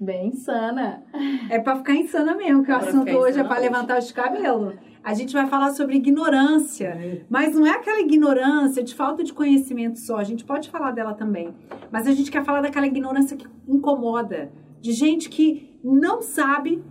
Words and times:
bem? 0.00 0.28
Insana. 0.28 1.02
É 1.50 1.58
pra 1.58 1.76
ficar 1.76 1.94
insana 1.94 2.34
mesmo, 2.34 2.62
que 2.64 2.72
o 2.72 2.78
Pra 2.78 2.88
assunto 2.88 3.08
hoje 3.16 3.38
é 3.38 3.42
hoje. 3.44 3.60
levantar 3.60 3.98
os 3.98 4.12
cabelos. 4.12 4.74
A 5.02 5.12
gente 5.12 5.34
vai 5.34 5.46
falar 5.46 5.70
sobre 5.70 5.96
ignorância, 5.96 7.24
mas 7.28 7.54
não 7.54 7.66
é 7.66 7.70
aquela 7.72 8.00
ignorância 8.00 8.82
de 8.82 8.94
falta 8.94 9.22
de 9.22 9.32
conhecimento 9.34 9.98
só, 9.98 10.16
a 10.16 10.24
gente 10.24 10.44
pode 10.44 10.70
falar 10.70 10.92
dela 10.92 11.12
também. 11.12 11.54
Mas 11.92 12.06
a 12.06 12.12
gente 12.12 12.30
quer 12.30 12.42
falar 12.44 12.62
daquela 12.62 12.86
ignorância 12.86 13.36
que 13.36 13.46
incomoda, 13.68 14.50
de 14.80 14.92
gente 14.92 15.28
que 15.28 15.78
não 15.84 16.22
sabe, 16.22 16.82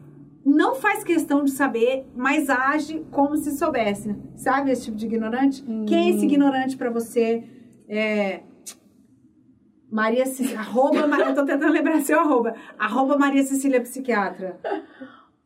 não 0.45 0.75
faz 0.75 1.03
questão 1.03 1.43
de 1.43 1.51
saber, 1.51 2.05
mas 2.15 2.49
age 2.49 3.03
como 3.09 3.35
se 3.35 3.57
soubesse. 3.57 4.15
Sabe 4.35 4.69
esse 4.71 4.85
tipo 4.85 4.97
de 4.97 5.05
ignorante? 5.07 5.63
Quem 5.87 6.05
é 6.05 6.09
esse 6.15 6.25
ignorante 6.25 6.77
pra 6.77 6.91
você? 6.91 7.43
É, 7.89 8.41
Maria 9.93 10.25
Cecília, 10.25 10.59
arroba, 10.59 11.05
Maria- 11.05 11.33
tô 11.35 11.45
tentando 11.45 11.71
lembrar 11.71 12.01
seu 12.01 12.19
arroba, 12.19 12.55
arroba 12.79 13.15
Maria 13.15 13.43
Cecília 13.43 13.79
Psiquiatra. 13.79 14.57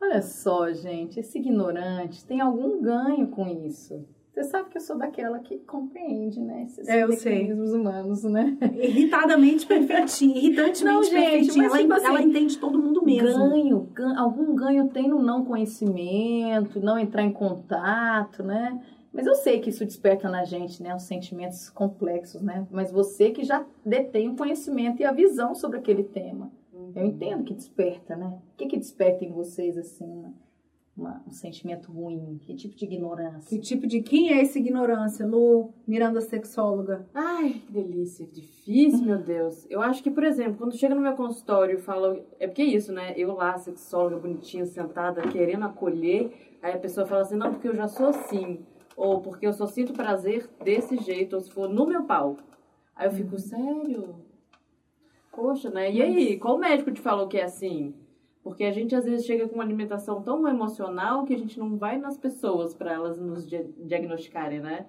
Olha 0.00 0.22
só, 0.22 0.72
gente, 0.72 1.20
esse 1.20 1.38
ignorante 1.38 2.24
tem 2.24 2.40
algum 2.40 2.80
ganho 2.80 3.26
com 3.28 3.46
isso. 3.46 4.06
Você 4.32 4.44
sabe 4.44 4.70
que 4.70 4.78
eu 4.78 4.80
sou 4.80 4.96
daquela 4.96 5.40
que 5.40 5.58
compreende, 5.58 6.40
né? 6.40 6.62
Esses 6.62 6.88
É, 6.88 7.02
eu 7.02 7.12
sei. 7.12 7.40
mecanismos 7.42 7.74
humanos, 7.74 8.22
né? 8.22 8.56
Irritadamente 8.74 9.66
perfeitinha, 9.66 10.38
irritantemente 10.38 10.84
Não, 10.84 11.02
gente, 11.02 11.12
perfeitinha. 11.14 11.68
mas 11.68 11.72
Ela, 11.74 11.82
tipo 11.82 12.06
ela 12.06 12.18
assim, 12.20 12.28
entende 12.28 12.58
todo 12.58 12.78
mundo 12.78 13.04
mesmo. 13.04 13.26
Ganho, 13.50 13.80
gan- 13.92 14.16
algum 14.16 14.54
ganho 14.54 14.88
tem 14.88 15.08
no 15.08 15.20
não 15.20 15.44
conhecimento, 15.44 16.80
não 16.80 16.96
entrar 16.98 17.22
em 17.24 17.32
contato, 17.32 18.42
né? 18.44 18.80
Mas 19.12 19.26
eu 19.26 19.34
sei 19.34 19.60
que 19.60 19.70
isso 19.70 19.84
desperta 19.84 20.28
na 20.28 20.44
gente, 20.44 20.82
né, 20.82 20.94
os 20.94 21.02
sentimentos 21.04 21.70
complexos, 21.70 22.40
né? 22.42 22.66
Mas 22.70 22.90
você 22.92 23.30
que 23.30 23.42
já 23.44 23.64
detém 23.84 24.28
o 24.28 24.36
conhecimento 24.36 25.00
e 25.00 25.04
a 25.04 25.12
visão 25.12 25.54
sobre 25.54 25.78
aquele 25.78 26.04
tema, 26.04 26.50
eu 26.94 27.04
entendo 27.04 27.44
que 27.44 27.54
desperta, 27.54 28.14
né? 28.16 28.26
O 28.26 28.56
que 28.56 28.66
que 28.66 28.76
desperta 28.76 29.24
em 29.24 29.32
vocês 29.32 29.76
assim, 29.78 30.04
uma- 30.06 30.32
uma- 30.96 31.22
um 31.26 31.30
sentimento 31.30 31.90
ruim? 31.92 32.38
Que 32.42 32.54
tipo 32.54 32.74
de 32.76 32.84
ignorância? 32.84 33.48
Que 33.48 33.58
tipo 33.58 33.86
de. 33.86 34.00
Quem 34.02 34.32
é 34.32 34.40
essa 34.40 34.58
ignorância? 34.58 35.24
Lu, 35.26 35.70
Miranda 35.86 36.20
sexóloga. 36.20 37.06
Ai, 37.14 37.62
que 37.66 37.72
delícia, 37.72 38.26
que 38.26 38.32
difícil, 38.40 39.04
meu 39.06 39.18
Deus. 39.18 39.66
Eu 39.70 39.80
acho 39.80 40.02
que, 40.02 40.10
por 40.10 40.24
exemplo, 40.24 40.56
quando 40.58 40.76
chega 40.76 40.94
no 40.94 41.00
meu 41.00 41.14
consultório 41.14 41.78
e 41.78 41.82
fala. 41.82 42.18
É 42.40 42.46
porque 42.46 42.62
é 42.62 42.66
isso, 42.66 42.92
né? 42.92 43.14
Eu 43.16 43.32
lá, 43.34 43.56
sexóloga, 43.58 44.16
bonitinha, 44.18 44.66
sentada, 44.66 45.22
querendo 45.22 45.64
acolher, 45.66 46.32
aí 46.62 46.72
a 46.72 46.78
pessoa 46.78 47.06
fala 47.06 47.22
assim: 47.22 47.36
não, 47.36 47.52
porque 47.52 47.68
eu 47.68 47.74
já 47.76 47.86
sou 47.88 48.06
assim. 48.08 48.60
Ou 48.98 49.20
porque 49.20 49.46
eu 49.46 49.52
só 49.52 49.64
sinto 49.64 49.92
prazer 49.92 50.50
desse 50.64 50.96
jeito, 50.96 51.36
ou 51.36 51.40
se 51.40 51.52
for 51.52 51.68
no 51.68 51.86
meu 51.86 52.02
pau. 52.02 52.36
Aí 52.96 53.06
eu 53.06 53.12
fico, 53.12 53.38
sério? 53.38 54.16
Poxa, 55.30 55.70
né? 55.70 55.92
E 55.92 56.02
aí, 56.02 56.36
qual 56.36 56.58
médico 56.58 56.90
te 56.90 57.00
falou 57.00 57.28
que 57.28 57.38
é 57.38 57.44
assim? 57.44 57.94
Porque 58.42 58.64
a 58.64 58.72
gente 58.72 58.96
às 58.96 59.04
vezes 59.04 59.24
chega 59.24 59.46
com 59.46 59.54
uma 59.54 59.62
alimentação 59.62 60.20
tão 60.20 60.48
emocional 60.48 61.24
que 61.24 61.32
a 61.32 61.38
gente 61.38 61.60
não 61.60 61.76
vai 61.76 61.96
nas 61.96 62.18
pessoas 62.18 62.74
para 62.74 62.92
elas 62.92 63.16
nos 63.16 63.48
dia- 63.48 63.70
diagnosticarem, 63.78 64.58
né? 64.58 64.84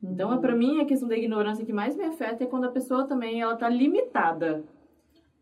Então, 0.00 0.32
é 0.32 0.38
para 0.38 0.54
mim, 0.54 0.80
a 0.80 0.84
questão 0.84 1.08
da 1.08 1.16
ignorância 1.16 1.66
que 1.66 1.72
mais 1.72 1.96
me 1.96 2.04
afeta 2.04 2.44
é 2.44 2.46
quando 2.46 2.66
a 2.66 2.70
pessoa 2.70 3.08
também 3.08 3.40
ela 3.40 3.56
tá 3.56 3.68
limitada 3.68 4.62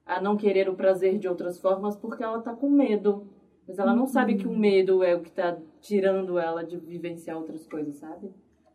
a 0.07 0.23
não 0.23 0.39
querer 0.39 0.71
o 0.71 0.75
prazer 0.75 1.19
de 1.19 1.29
outras 1.29 1.61
formas 1.61 1.95
porque 1.95 2.23
ela 2.23 2.41
tá 2.41 2.55
com 2.55 2.71
medo. 2.71 3.27
Mas 3.69 3.79
ela 3.79 3.95
não 3.95 4.07
sabe 4.07 4.37
que 4.37 4.47
o 4.47 4.57
medo 4.57 5.03
é 5.03 5.15
o 5.15 5.21
que 5.21 5.31
tá 5.31 5.57
tirando 5.81 6.39
ela 6.39 6.63
de 6.65 6.77
vivenciar 6.77 7.37
outras 7.37 7.67
coisas, 7.67 7.97
sabe? 7.97 8.31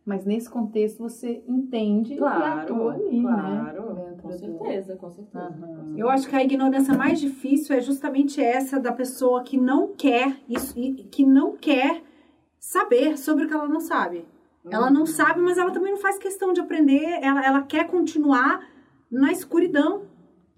Mas 0.06 0.26
nesse 0.26 0.50
contexto 0.50 1.00
você 1.04 1.44
entende 1.48 2.16
e 2.16 2.18
Claro, 2.18 2.60
atua 2.74 2.94
ali, 2.96 3.22
claro. 3.22 3.94
né? 3.96 4.18
Com 4.22 4.32
certeza, 4.32 4.96
com 4.96 5.10
certeza. 5.12 5.46
Aham. 5.46 5.94
Eu 5.96 6.10
acho 6.10 6.28
que 6.28 6.36
a 6.36 6.44
ignorância 6.44 6.94
mais 6.96 7.20
difícil 7.20 7.76
é 7.76 7.82
justamente 7.82 8.42
essa 8.42 8.80
da 8.80 8.92
pessoa 8.92 9.44
que 9.44 9.58
não 9.58 9.94
quer 9.96 10.36
isso, 10.50 10.78
e 10.78 11.04
que 11.04 11.24
não 11.26 11.56
quer 11.56 12.02
saber 12.60 13.18
sobre 13.18 13.46
o 13.46 13.48
que 13.48 13.54
ela 13.54 13.68
não 13.68 13.80
sabe. 13.80 14.26
Ela 14.70 14.88
Uhum. 14.88 14.94
não 14.94 15.06
sabe, 15.06 15.40
mas 15.40 15.58
ela 15.58 15.72
também 15.72 15.92
não 15.92 16.00
faz 16.00 16.18
questão 16.18 16.52
de 16.54 16.60
aprender. 16.62 17.04
Ela, 17.22 17.46
ela 17.46 17.62
quer 17.64 17.88
continuar 17.88 18.68
na 19.10 19.32
escuridão, 19.32 20.04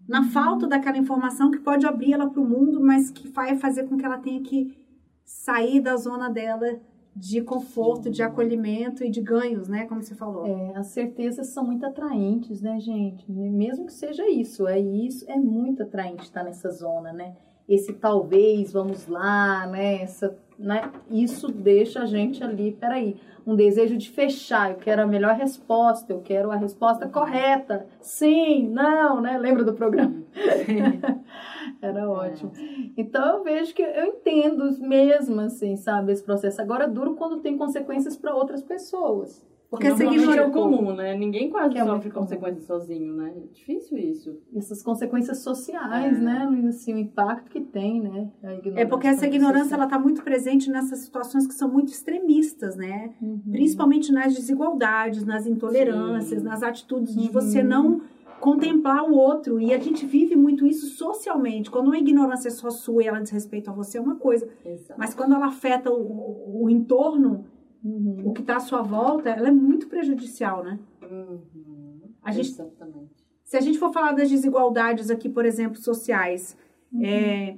na 0.08 0.24
falta 0.24 0.68
daquela 0.68 0.98
informação 0.98 1.52
que 1.52 1.60
pode 1.60 1.86
abrir 1.86 2.14
ela 2.14 2.30
para 2.30 2.42
o 2.42 2.46
mundo, 2.46 2.84
mas 2.84 3.10
que 3.10 3.28
vai 3.28 3.56
fazer 3.56 3.88
com 3.88 3.98
que 3.98 4.06
ela 4.06 4.18
tenha 4.18 4.42
que 4.42 4.76
sair 5.24 5.80
da 5.82 5.96
zona 5.96 6.30
dela 6.30 6.80
de 7.16 7.42
conforto, 7.42 8.10
de 8.10 8.24
acolhimento 8.24 9.04
e 9.04 9.10
de 9.10 9.22
ganhos, 9.22 9.68
né? 9.68 9.86
Como 9.86 10.02
você 10.02 10.16
falou. 10.16 10.48
É, 10.48 10.76
as 10.76 10.88
certezas 10.88 11.48
são 11.48 11.64
muito 11.64 11.86
atraentes, 11.86 12.62
né, 12.62 12.80
gente? 12.80 13.32
Mesmo 13.32 13.86
que 13.86 13.94
seja 13.94 14.28
isso, 14.28 14.68
é 14.68 14.80
isso, 14.80 15.24
é 15.30 15.38
muito 15.38 15.84
atraente 15.84 16.24
estar 16.24 16.44
nessa 16.44 16.72
zona, 16.72 17.14
né? 17.14 17.36
Esse 17.68 17.94
talvez, 17.94 18.74
vamos 18.74 19.08
lá, 19.08 19.66
né? 19.68 20.02
Essa, 20.02 20.38
né? 20.60 20.92
Isso 21.10 21.52
deixa 21.52 22.02
a 22.02 22.06
gente 22.06 22.44
ali, 22.44 22.72
peraí, 22.72 23.16
um 23.46 23.56
desejo 23.56 23.98
de 23.98 24.10
fechar. 24.10 24.72
Eu 24.72 24.78
quero 24.78 25.02
a 25.02 25.08
melhor 25.08 25.36
resposta, 25.36 26.12
eu 26.12 26.22
quero 26.22 26.52
a 26.52 26.56
resposta 26.56 27.08
correta. 27.08 27.86
Sim, 28.02 28.68
não, 28.70 29.22
né? 29.22 29.38
Lembra 29.38 29.64
do 29.64 29.74
programa? 29.74 30.24
Era 31.82 32.10
ótimo. 32.10 32.52
Então 32.98 33.38
eu 33.38 33.44
vejo 33.44 33.74
que 33.74 33.82
eu 33.82 34.06
entendo 34.06 34.78
mesmo, 34.80 35.42
assim, 35.42 35.76
sabe, 35.76 36.12
esse 36.12 36.24
processo. 36.24 36.62
Agora 36.62 36.86
é 36.86 36.88
duro 36.88 37.16
quando 37.16 37.42
tem 37.42 37.58
consequências 37.58 38.16
para 38.18 38.36
outras 38.36 38.62
pessoas. 38.64 39.46
Porque 39.74 39.88
essa 39.88 40.04
normalmente 40.04 40.38
é 40.38 40.42
o 40.44 40.48
ignorância. 40.50 40.78
comum, 40.78 40.96
né? 40.96 41.18
Ninguém 41.18 41.50
quase 41.50 41.78
é 41.78 41.84
sofre 41.84 42.10
comum. 42.12 42.26
consequências 42.26 42.66
sozinho, 42.66 43.14
né? 43.16 43.34
É 43.36 43.54
difícil 43.54 43.98
isso. 43.98 44.38
essas 44.56 44.84
consequências 44.84 45.40
sociais, 45.40 46.18
É. 46.18 46.22
né, 46.22 46.46
Luiz? 46.48 46.66
Assim, 46.66 46.94
o 46.94 46.98
impacto 47.00 47.50
que 47.50 47.60
tem, 47.62 48.00
né? 48.02 48.30
a 48.44 48.54
ignorância 48.54 48.82
É 48.82 48.86
porque 48.86 49.08
essa 49.08 49.26
ignorância 49.26 49.74
ela 49.76 49.86
está 49.86 49.98
muito 49.98 50.22
presente 50.24 50.70
nessas 50.70 51.00
situações 51.00 51.48
que 51.48 51.54
são 51.56 51.68
muito 51.72 51.88
extremistas, 51.92 52.76
né? 52.76 53.14
Uhum. 53.22 53.42
Principalmente 53.52 54.12
nas 54.12 54.34
desigualdades, 54.36 55.24
nas 55.26 55.48
intolerâncias, 55.48 56.42
Sim. 56.42 56.48
nas 56.48 56.62
atitudes 56.62 57.16
de 57.16 57.26
Uhum. 57.28 57.32
você 57.34 57.64
não 57.64 58.02
contemplar 58.40 59.04
o 59.10 59.14
outro. 59.16 59.60
E 59.60 59.74
a 59.74 59.80
gente 59.80 60.06
vive 60.06 60.36
muito 60.36 60.66
isso 60.68 60.88
socialmente. 60.88 61.72
Quando 61.72 61.88
uma 61.88 61.98
ignorância 61.98 62.50
é 62.50 62.52
só 62.52 62.70
sua 62.70 63.04
e 63.04 63.08
ela 63.08 63.20
diz 63.22 63.32
respeito 63.32 63.70
a 63.70 63.74
você, 63.74 63.98
é 63.98 64.02
uma 64.02 64.16
coisa. 64.18 64.48
Exato. 64.66 65.00
Mas 65.00 65.14
quando 65.14 65.34
ela 65.34 65.46
afeta 65.48 65.90
o, 65.90 65.96
o- 65.96 66.64
o 66.66 66.70
entorno, 66.70 67.46
Uhum. 67.84 68.22
o 68.30 68.34
que 68.34 68.42
está 68.42 68.58
à 68.58 68.60
sua 68.60 68.82
volta, 68.82 69.30
ela 69.30 69.48
é 69.50 69.52
muito 69.52 69.88
prejudicial, 69.88 70.64
né? 70.64 70.80
Uhum. 71.12 72.02
A 72.24 72.32
gente- 72.32 72.50
Exatamente. 72.50 73.12
Se 73.44 73.58
a 73.58 73.62
gente 73.62 73.78
for 73.78 73.92
falar 73.92 74.14
das 74.14 74.30
desigualdades 74.30 75.10
aqui, 75.12 75.28
por 75.30 75.46
exemplo, 75.46 75.78
sociais, 75.78 76.58
é, 77.04 77.56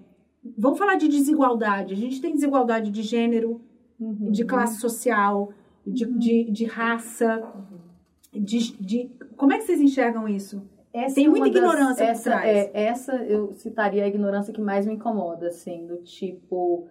vamos 0.58 0.78
falar 0.80 0.96
de 0.96 1.08
desigualdade. 1.08 1.94
A 1.94 1.98
gente 1.98 2.20
tem 2.20 2.34
desigualdade 2.34 2.90
de 2.92 3.02
gênero, 3.04 3.62
Uhum. 4.00 4.32
de 4.32 4.44
classe 4.44 4.80
social, 4.80 5.52
de, 5.86 6.06
de, 6.18 6.52
de 6.52 6.66
raça, 6.66 7.44
de, 8.34 8.74
de- 8.82 9.10
Como 9.38 9.54
é 9.54 9.58
que 9.60 9.64
vocês 9.66 9.80
enxergam 9.80 10.28
isso? 10.28 10.62
Essa 10.92 11.16
Tem 11.16 11.26
é 11.26 11.30
muita 11.30 11.46
das- 11.50 11.56
ignorância 11.58 12.06
por 12.06 12.12
essa, 12.12 12.30
trás. 12.32 12.46
É, 12.48 12.72
essa 12.74 13.16
eu 13.26 13.54
citaria 13.54 14.04
a 14.04 14.08
ignorância 14.08 14.54
que 14.54 14.62
mais 14.62 14.86
me 14.86 14.94
incomoda, 14.94 15.48
assim, 15.48 15.86
do 15.86 15.98
tipo. 15.98 16.88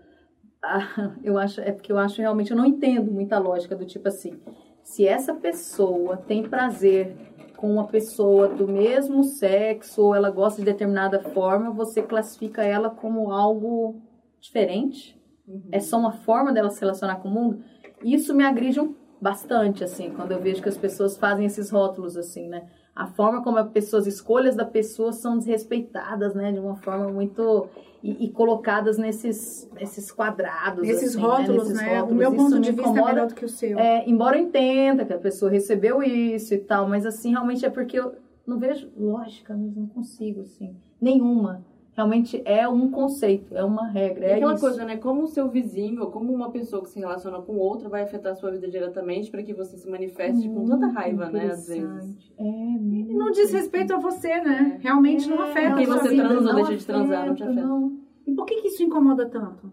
eu 1.22 1.38
acho, 1.38 1.60
é 1.60 1.72
porque 1.72 1.92
eu 1.92 1.98
acho 1.98 2.20
realmente, 2.20 2.50
eu 2.50 2.56
não 2.56 2.64
entendo 2.66 3.10
muita 3.10 3.38
lógica 3.38 3.74
do 3.76 3.84
tipo 3.84 4.08
assim. 4.08 4.38
Se 4.82 5.06
essa 5.06 5.34
pessoa 5.34 6.16
tem 6.16 6.42
prazer 6.42 7.16
com 7.56 7.72
uma 7.72 7.86
pessoa 7.86 8.48
do 8.48 8.66
mesmo 8.68 9.24
sexo 9.24 10.02
ou 10.02 10.14
ela 10.14 10.30
gosta 10.30 10.60
de 10.60 10.66
determinada 10.66 11.20
forma, 11.20 11.70
você 11.70 12.02
classifica 12.02 12.62
ela 12.62 12.90
como 12.90 13.30
algo 13.30 14.02
diferente? 14.40 15.18
Uhum. 15.46 15.62
é 15.72 15.78
só 15.78 15.98
uma 15.98 16.12
forma 16.12 16.52
dela 16.54 16.70
se 16.70 16.80
relacionar 16.80 17.16
com 17.16 17.28
o 17.28 17.30
mundo, 17.30 17.62
isso 18.02 18.34
me 18.34 18.44
agride 18.44 18.80
um- 18.80 18.94
bastante, 19.20 19.84
assim, 19.84 20.10
quando 20.10 20.32
eu 20.32 20.40
vejo 20.40 20.62
que 20.62 20.68
as 20.70 20.76
pessoas 20.78 21.18
fazem 21.18 21.44
esses 21.44 21.70
rótulos, 21.70 22.16
assim, 22.16 22.48
né? 22.48 22.66
A 22.94 23.06
forma 23.06 23.42
como 23.42 23.58
as 23.58 24.06
escolhas 24.06 24.54
da 24.54 24.64
pessoa 24.64 25.12
são 25.12 25.36
desrespeitadas, 25.38 26.34
né? 26.34 26.52
De 26.52 26.58
uma 26.58 26.76
forma 26.76 27.08
muito... 27.08 27.68
E, 28.06 28.26
e 28.26 28.30
colocadas 28.30 28.98
nesses, 28.98 29.66
nesses 29.72 30.12
quadrados, 30.12 30.86
Esses 30.86 31.16
assim, 31.16 31.24
rótulos, 31.24 31.68
Nesses 31.70 31.82
né? 31.82 32.00
rótulos. 32.00 32.12
O 32.12 32.14
meu 32.14 32.34
Isso 32.34 32.36
ponto 32.36 32.60
de 32.60 32.70
vista 32.70 32.82
é 32.82 32.84
incomoda 32.84 33.12
melhor 33.14 33.26
do 33.28 33.34
que 33.34 33.44
o 33.46 33.48
seu. 33.48 33.78
é, 33.78 34.04
embora 34.06 34.36
eu 34.36 34.42
entenda 34.42 35.06
que 35.06 35.12
a 35.14 35.18
pessoa 35.18 35.50
recebeu 35.50 36.02
isso 36.02 36.52
e 36.52 36.58
tal, 36.58 36.86
mas 36.86 37.06
assim, 37.06 37.30
realmente 37.30 37.64
é 37.64 37.70
porque 37.70 37.98
eu 37.98 38.12
não 38.46 38.58
vejo 38.58 38.90
lógica 38.94 39.54
mesmo, 39.54 39.80
não 39.80 39.86
consigo, 39.88 40.42
assim, 40.42 40.76
nenhuma. 41.00 41.64
Realmente 41.96 42.42
é 42.44 42.68
um 42.68 42.90
conceito, 42.90 43.56
é 43.56 43.62
uma 43.64 43.86
regra, 43.86 44.26
É 44.26 44.30
é 44.30 44.34
aquela 44.34 44.54
isso. 44.54 44.60
coisa, 44.62 44.84
né? 44.84 44.96
Como 44.96 45.22
o 45.22 45.26
seu 45.28 45.48
vizinho, 45.48 46.02
ou 46.02 46.10
como 46.10 46.32
uma 46.32 46.50
pessoa 46.50 46.82
que 46.82 46.90
se 46.90 46.98
relaciona 46.98 47.40
com 47.40 47.56
outra 47.56 47.88
vai 47.88 48.02
afetar 48.02 48.32
a 48.32 48.34
sua 48.34 48.50
vida 48.50 48.68
diretamente 48.68 49.30
para 49.30 49.42
que 49.44 49.54
você 49.54 49.76
se 49.78 49.88
manifeste 49.88 50.48
com 50.48 50.64
tanta 50.66 50.86
Muito 50.86 50.94
raiva, 50.98 51.30
né? 51.30 51.46
Às 51.46 51.68
vezes. 51.68 52.32
É, 52.36 52.42
E 52.44 52.78
muito 52.80 53.12
não 53.16 53.30
diz 53.30 53.52
respeito 53.52 53.94
a 53.94 53.98
você, 53.98 54.40
né? 54.40 54.78
Realmente 54.82 55.28
não 55.28 55.44
É, 55.44 55.50
afeta 55.50 55.74
Quem 55.76 55.84
a 55.84 55.86
sua 55.86 55.98
você 55.98 56.08
vida. 56.08 56.28
transa 56.28 56.36
ou 56.38 56.44
não 56.44 56.54
deixa 56.54 56.76
de 56.76 56.84
transar, 56.86 57.26
não 57.28 57.34
te 57.36 57.42
afeta. 57.44 57.60
não. 57.62 57.98
E 58.26 58.32
por 58.34 58.44
que, 58.46 58.56
que 58.62 58.68
isso 58.68 58.82
incomoda 58.82 59.26
tanto? 59.28 59.70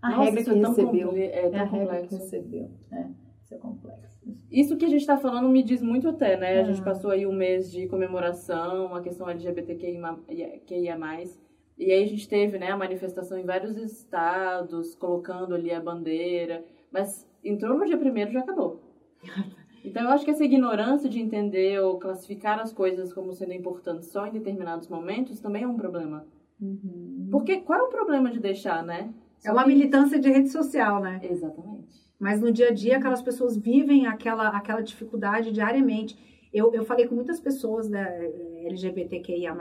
A 0.00 0.10
Nossa, 0.10 0.22
regra 0.22 0.44
que 0.44 0.50
é 0.50 0.60
tão 0.60 0.70
recebeu. 0.70 1.12
é 1.16 1.48
É 1.50 1.58
a 1.58 1.64
regra 1.64 2.02
que 2.02 2.14
recebeu. 2.14 2.70
É, 2.92 3.06
isso 3.52 3.54
é 3.54 3.58
complexo. 3.58 4.20
Isso 4.50 4.76
que 4.76 4.84
a 4.84 4.88
gente 4.88 5.00
está 5.00 5.16
falando 5.16 5.48
me 5.48 5.62
diz 5.62 5.82
muito 5.82 6.08
até, 6.08 6.36
né? 6.36 6.60
A 6.60 6.64
gente 6.64 6.80
Ah. 6.80 6.84
passou 6.84 7.10
aí 7.10 7.26
um 7.26 7.32
mês 7.32 7.70
de 7.70 7.86
comemoração, 7.88 8.94
a 8.94 9.00
questão 9.00 9.28
LGBTQIA+, 9.28 10.18
e 11.78 11.90
aí 11.90 12.02
a 12.04 12.06
gente 12.06 12.28
teve, 12.28 12.58
né, 12.58 12.70
a 12.70 12.76
manifestação 12.76 13.38
em 13.38 13.44
vários 13.44 13.76
estados, 13.76 14.94
colocando 14.94 15.54
ali 15.54 15.70
a 15.72 15.80
bandeira, 15.80 16.64
mas 16.92 17.28
entrou 17.42 17.76
no 17.78 17.84
dia 17.86 17.96
primeiro 17.98 18.30
já 18.32 18.40
acabou. 18.40 18.80
Então 19.84 20.04
eu 20.04 20.10
acho 20.10 20.24
que 20.24 20.30
essa 20.30 20.44
ignorância 20.44 21.10
de 21.10 21.18
entender 21.20 21.80
ou 21.80 21.98
classificar 21.98 22.60
as 22.60 22.72
coisas 22.72 23.12
como 23.12 23.32
sendo 23.32 23.52
importantes 23.52 24.12
só 24.12 24.24
em 24.28 24.30
determinados 24.30 24.86
momentos 24.86 25.40
também 25.40 25.64
é 25.64 25.66
um 25.66 25.74
problema. 25.74 26.24
Uhum. 26.60 27.26
Porque 27.32 27.56
qual 27.62 27.80
é 27.80 27.82
o 27.82 27.88
problema 27.88 28.30
de 28.30 28.38
deixar, 28.38 28.84
né? 28.84 29.12
É 29.44 29.50
uma 29.50 29.66
militância 29.66 30.20
de 30.20 30.30
rede 30.30 30.50
social, 30.50 31.00
né? 31.00 31.18
Exatamente. 31.24 32.01
Mas 32.22 32.40
no 32.40 32.52
dia 32.52 32.68
a 32.68 32.70
dia, 32.72 32.98
aquelas 32.98 33.20
pessoas 33.20 33.56
vivem 33.56 34.06
aquela, 34.06 34.46
aquela 34.50 34.80
dificuldade 34.80 35.50
diariamente. 35.50 36.16
Eu, 36.54 36.72
eu 36.72 36.84
falei 36.84 37.04
com 37.08 37.16
muitas 37.16 37.40
pessoas 37.40 37.88
da 37.88 37.98
eh, 38.00 38.62
LGBTQIA+, 38.66 39.56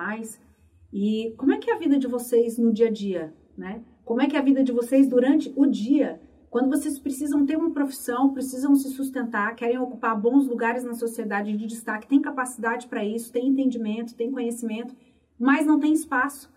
e 0.93 1.33
como 1.37 1.53
é 1.53 1.57
que 1.57 1.71
é 1.71 1.73
a 1.73 1.79
vida 1.79 1.97
de 1.97 2.05
vocês 2.05 2.59
no 2.59 2.71
dia 2.71 2.85
a 2.85 2.91
dia, 2.91 3.33
né? 3.57 3.81
Como 4.05 4.21
é 4.21 4.27
que 4.27 4.35
é 4.35 4.39
a 4.39 4.43
vida 4.43 4.63
de 4.63 4.71
vocês 4.71 5.07
durante 5.07 5.51
o 5.55 5.65
dia? 5.65 6.21
Quando 6.51 6.69
vocês 6.69 6.99
precisam 6.99 7.47
ter 7.47 7.57
uma 7.57 7.71
profissão, 7.71 8.31
precisam 8.31 8.75
se 8.75 8.91
sustentar, 8.91 9.55
querem 9.55 9.79
ocupar 9.79 10.15
bons 10.15 10.47
lugares 10.47 10.83
na 10.83 10.93
sociedade 10.93 11.57
de 11.57 11.65
destaque, 11.65 12.07
têm 12.07 12.21
capacidade 12.21 12.85
para 12.85 13.03
isso, 13.03 13.31
têm 13.31 13.47
entendimento, 13.47 14.13
têm 14.13 14.31
conhecimento, 14.31 14.95
mas 15.39 15.65
não 15.65 15.79
tem 15.79 15.93
espaço. 15.93 16.47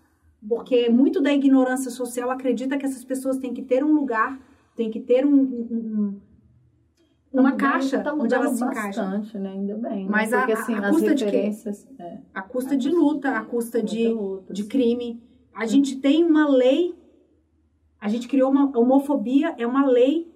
Porque 0.47 0.91
muito 0.91 1.23
da 1.23 1.33
ignorância 1.33 1.91
social 1.91 2.31
acredita 2.31 2.77
que 2.77 2.85
essas 2.85 3.07
pessoas 3.07 3.39
têm 3.39 3.55
que 3.55 3.63
ter 3.63 3.83
um 3.83 3.95
lugar, 3.95 4.39
têm 4.77 4.91
que 4.91 5.01
ter 5.01 5.25
um, 5.27 5.35
um- 5.35 5.69
um- 5.71 6.21
Tá 7.33 7.41
uma 7.41 7.51
mudando- 7.51 7.59
caixa 7.71 8.01
tá 8.01 8.15
onde 8.15 8.33
elas 8.33 8.53
se 8.53 8.61
bastante, 8.65 9.37
né? 9.39 9.51
Ainda 9.51 9.75
bem. 9.75 10.05
né? 10.05 10.11
Mas 10.11 10.31
Porque, 10.31 10.53
a- 10.53 10.55
assim, 10.61 10.75
a 10.75 10.87
as 10.87 10.91
custa 10.95 11.15
de 11.17 11.25
quê? 11.27 11.51
É, 11.99 12.19
A 12.33 12.43
custa 12.43 12.75
A 12.75 12.77
de 12.77 12.91
luta, 12.91 13.31
a 13.37 13.45
custa 13.45 13.83
de, 13.83 14.07
luta, 14.09 14.53
de 14.55 14.65
crime. 14.65 15.21
A 15.53 15.67
gente 15.67 15.97
tem 15.97 16.23
uma 16.25 16.49
lei, 16.49 16.95
a 18.01 18.09
gente 18.09 18.29
criou 18.29 18.51
uma 18.53 18.77
homofobia, 18.79 19.55
é 19.59 19.67
uma 19.67 19.85
lei 19.87 20.33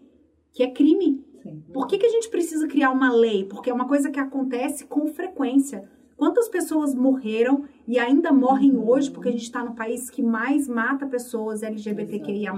que 0.52 0.62
é 0.62 0.70
crime. 0.70 1.24
Sim. 1.42 1.62
Por 1.72 1.86
que, 1.86 1.98
que 1.98 2.06
a 2.06 2.10
gente 2.10 2.28
precisa 2.30 2.66
criar 2.66 2.90
uma 2.90 3.12
lei? 3.12 3.44
Porque 3.44 3.70
é 3.70 3.72
uma 3.74 3.86
coisa 3.86 4.10
que 4.10 4.18
acontece 4.18 4.84
com 4.84 5.06
frequência. 5.06 5.88
Quantas 6.16 6.48
pessoas 6.48 6.96
morreram 6.96 7.62
e 7.86 7.96
ainda 7.96 8.32
morrem 8.32 8.72
Uhum. 8.76 8.88
hoje 8.88 9.08
porque 9.08 9.28
a 9.28 9.32
gente 9.32 9.44
está 9.44 9.62
no 9.62 9.72
país 9.76 10.10
que 10.10 10.20
mais 10.20 10.66
mata 10.66 11.06
pessoas 11.06 11.62
LGBTQIA+, 11.62 12.52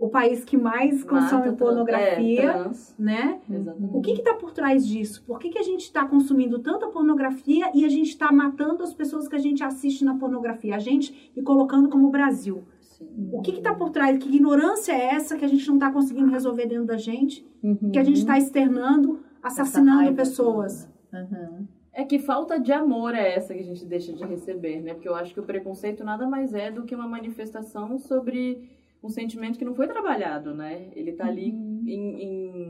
o 0.00 0.08
país 0.08 0.42
que 0.44 0.56
mais 0.56 1.04
consome 1.04 1.46
Mata, 1.46 1.52
pornografia, 1.52 2.40
É, 2.42 2.52
trans. 2.52 2.94
né? 2.98 3.38
Exatamente. 3.50 3.96
O 3.96 4.00
que 4.00 4.12
está 4.12 4.34
por 4.34 4.50
trás 4.50 4.86
disso? 4.86 5.22
Por 5.26 5.38
que, 5.38 5.50
que 5.50 5.58
a 5.58 5.62
gente 5.62 5.82
está 5.82 6.06
consumindo 6.06 6.58
tanta 6.58 6.88
pornografia 6.88 7.70
e 7.74 7.84
a 7.84 7.88
gente 7.88 8.08
está 8.08 8.32
matando 8.32 8.82
as 8.82 8.94
pessoas 8.94 9.28
que 9.28 9.36
a 9.36 9.38
gente 9.38 9.62
assiste 9.62 10.02
na 10.04 10.16
pornografia? 10.16 10.74
A 10.74 10.78
gente 10.78 11.30
e 11.36 11.42
colocando 11.42 11.88
como 11.90 12.08
Brasil. 12.10 12.64
Sim. 12.80 13.28
O 13.32 13.42
que 13.42 13.52
está 13.52 13.74
por 13.74 13.90
trás? 13.90 14.16
Que 14.18 14.28
ignorância 14.34 14.92
é 14.92 15.14
essa 15.14 15.36
que 15.36 15.44
a 15.44 15.48
gente 15.48 15.66
não 15.68 15.74
está 15.74 15.90
conseguindo 15.92 16.30
resolver 16.30 16.66
dentro 16.66 16.86
da 16.86 16.96
gente? 16.96 17.46
Uhum. 17.62 17.90
Que 17.92 17.98
a 17.98 18.02
gente 18.04 18.18
está 18.18 18.38
externando, 18.38 19.20
assassinando 19.42 20.14
pessoas. 20.14 20.88
Uhum. 21.12 21.66
É 21.92 22.04
que 22.04 22.18
falta 22.18 22.58
de 22.58 22.72
amor 22.72 23.14
é 23.14 23.34
essa 23.36 23.52
que 23.52 23.60
a 23.60 23.64
gente 23.64 23.84
deixa 23.84 24.12
de 24.12 24.24
receber, 24.24 24.80
né? 24.80 24.94
Porque 24.94 25.08
eu 25.08 25.14
acho 25.14 25.34
que 25.34 25.40
o 25.40 25.42
preconceito 25.42 26.04
nada 26.04 26.26
mais 26.26 26.54
é 26.54 26.70
do 26.70 26.84
que 26.84 26.94
uma 26.94 27.06
manifestação 27.08 27.98
sobre 27.98 28.70
um 29.02 29.08
sentimento 29.08 29.58
que 29.58 29.64
não 29.64 29.74
foi 29.74 29.86
trabalhado, 29.86 30.54
né? 30.54 30.90
Ele 30.94 31.12
tá 31.12 31.26
ali 31.26 31.50
Uhum. 31.52 31.84
em, 31.86 32.22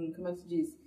em- 0.07 0.13
como 0.13 0.29
é 0.29 0.33
que 0.33 0.39
se 0.39 0.47
diz? 0.49 0.79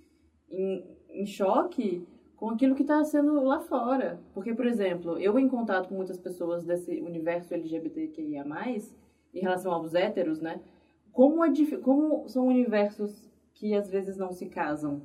Em, 0.50 0.84
em 1.10 1.26
choque 1.26 2.06
com 2.36 2.50
aquilo 2.50 2.74
que 2.74 2.82
está 2.82 3.02
sendo 3.04 3.42
lá 3.42 3.60
fora. 3.60 4.20
Porque, 4.32 4.54
por 4.54 4.66
exemplo, 4.66 5.18
eu 5.18 5.38
em 5.38 5.48
contato 5.48 5.88
com 5.88 5.94
muitas 5.96 6.18
pessoas 6.18 6.64
desse 6.64 7.00
universo 7.00 7.52
LGBTQIA+, 7.54 8.44
em 9.34 9.40
relação 9.40 9.72
aos 9.72 9.94
héteros, 9.94 10.40
né? 10.40 10.60
Como, 11.12 11.44
é 11.44 11.50
como 11.82 12.28
são 12.28 12.46
universos 12.46 13.30
que 13.52 13.74
às 13.74 13.88
vezes 13.88 14.16
não 14.16 14.32
se 14.32 14.46
casam. 14.46 15.02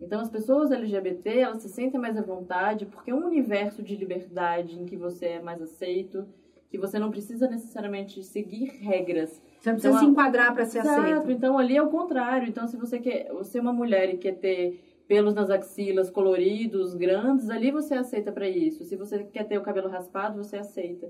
Então, 0.00 0.20
as 0.20 0.30
pessoas 0.30 0.70
LGBT, 0.70 1.38
elas 1.38 1.62
se 1.62 1.68
sentem 1.68 2.00
mais 2.00 2.16
à 2.16 2.22
vontade 2.22 2.84
porque 2.86 3.10
é 3.10 3.14
um 3.14 3.26
universo 3.26 3.82
de 3.82 3.96
liberdade 3.96 4.78
em 4.80 4.84
que 4.86 4.96
você 4.96 5.26
é 5.26 5.42
mais 5.42 5.60
aceito, 5.62 6.26
que 6.74 6.80
você 6.80 6.98
não 6.98 7.08
precisa 7.08 7.46
necessariamente 7.48 8.20
seguir 8.24 8.64
regras. 8.80 9.40
Você 9.60 9.70
não 9.70 9.74
precisa 9.76 9.88
Então, 9.94 9.98
se 10.00 10.04
enquadrar 10.06 10.52
para 10.52 10.64
ser 10.64 10.80
Exato, 10.80 11.00
aceito. 11.00 11.30
então 11.30 11.56
ali 11.56 11.76
é 11.76 11.82
o 11.82 11.88
contrário. 11.88 12.48
Então, 12.48 12.66
se 12.66 12.76
você 12.76 12.98
quer, 12.98 13.32
você 13.32 13.58
é 13.58 13.60
uma 13.60 13.72
mulher 13.72 14.12
e 14.12 14.16
quer 14.16 14.34
ter 14.34 14.80
pelos 15.06 15.34
nas 15.34 15.50
axilas 15.50 16.10
coloridos, 16.10 16.94
grandes, 16.94 17.48
ali 17.48 17.70
você 17.70 17.94
aceita 17.94 18.32
para 18.32 18.48
isso. 18.48 18.82
Se 18.82 18.96
você 18.96 19.22
quer 19.22 19.44
ter 19.44 19.56
o 19.56 19.62
cabelo 19.62 19.88
raspado, 19.88 20.42
você 20.42 20.56
aceita. 20.56 21.06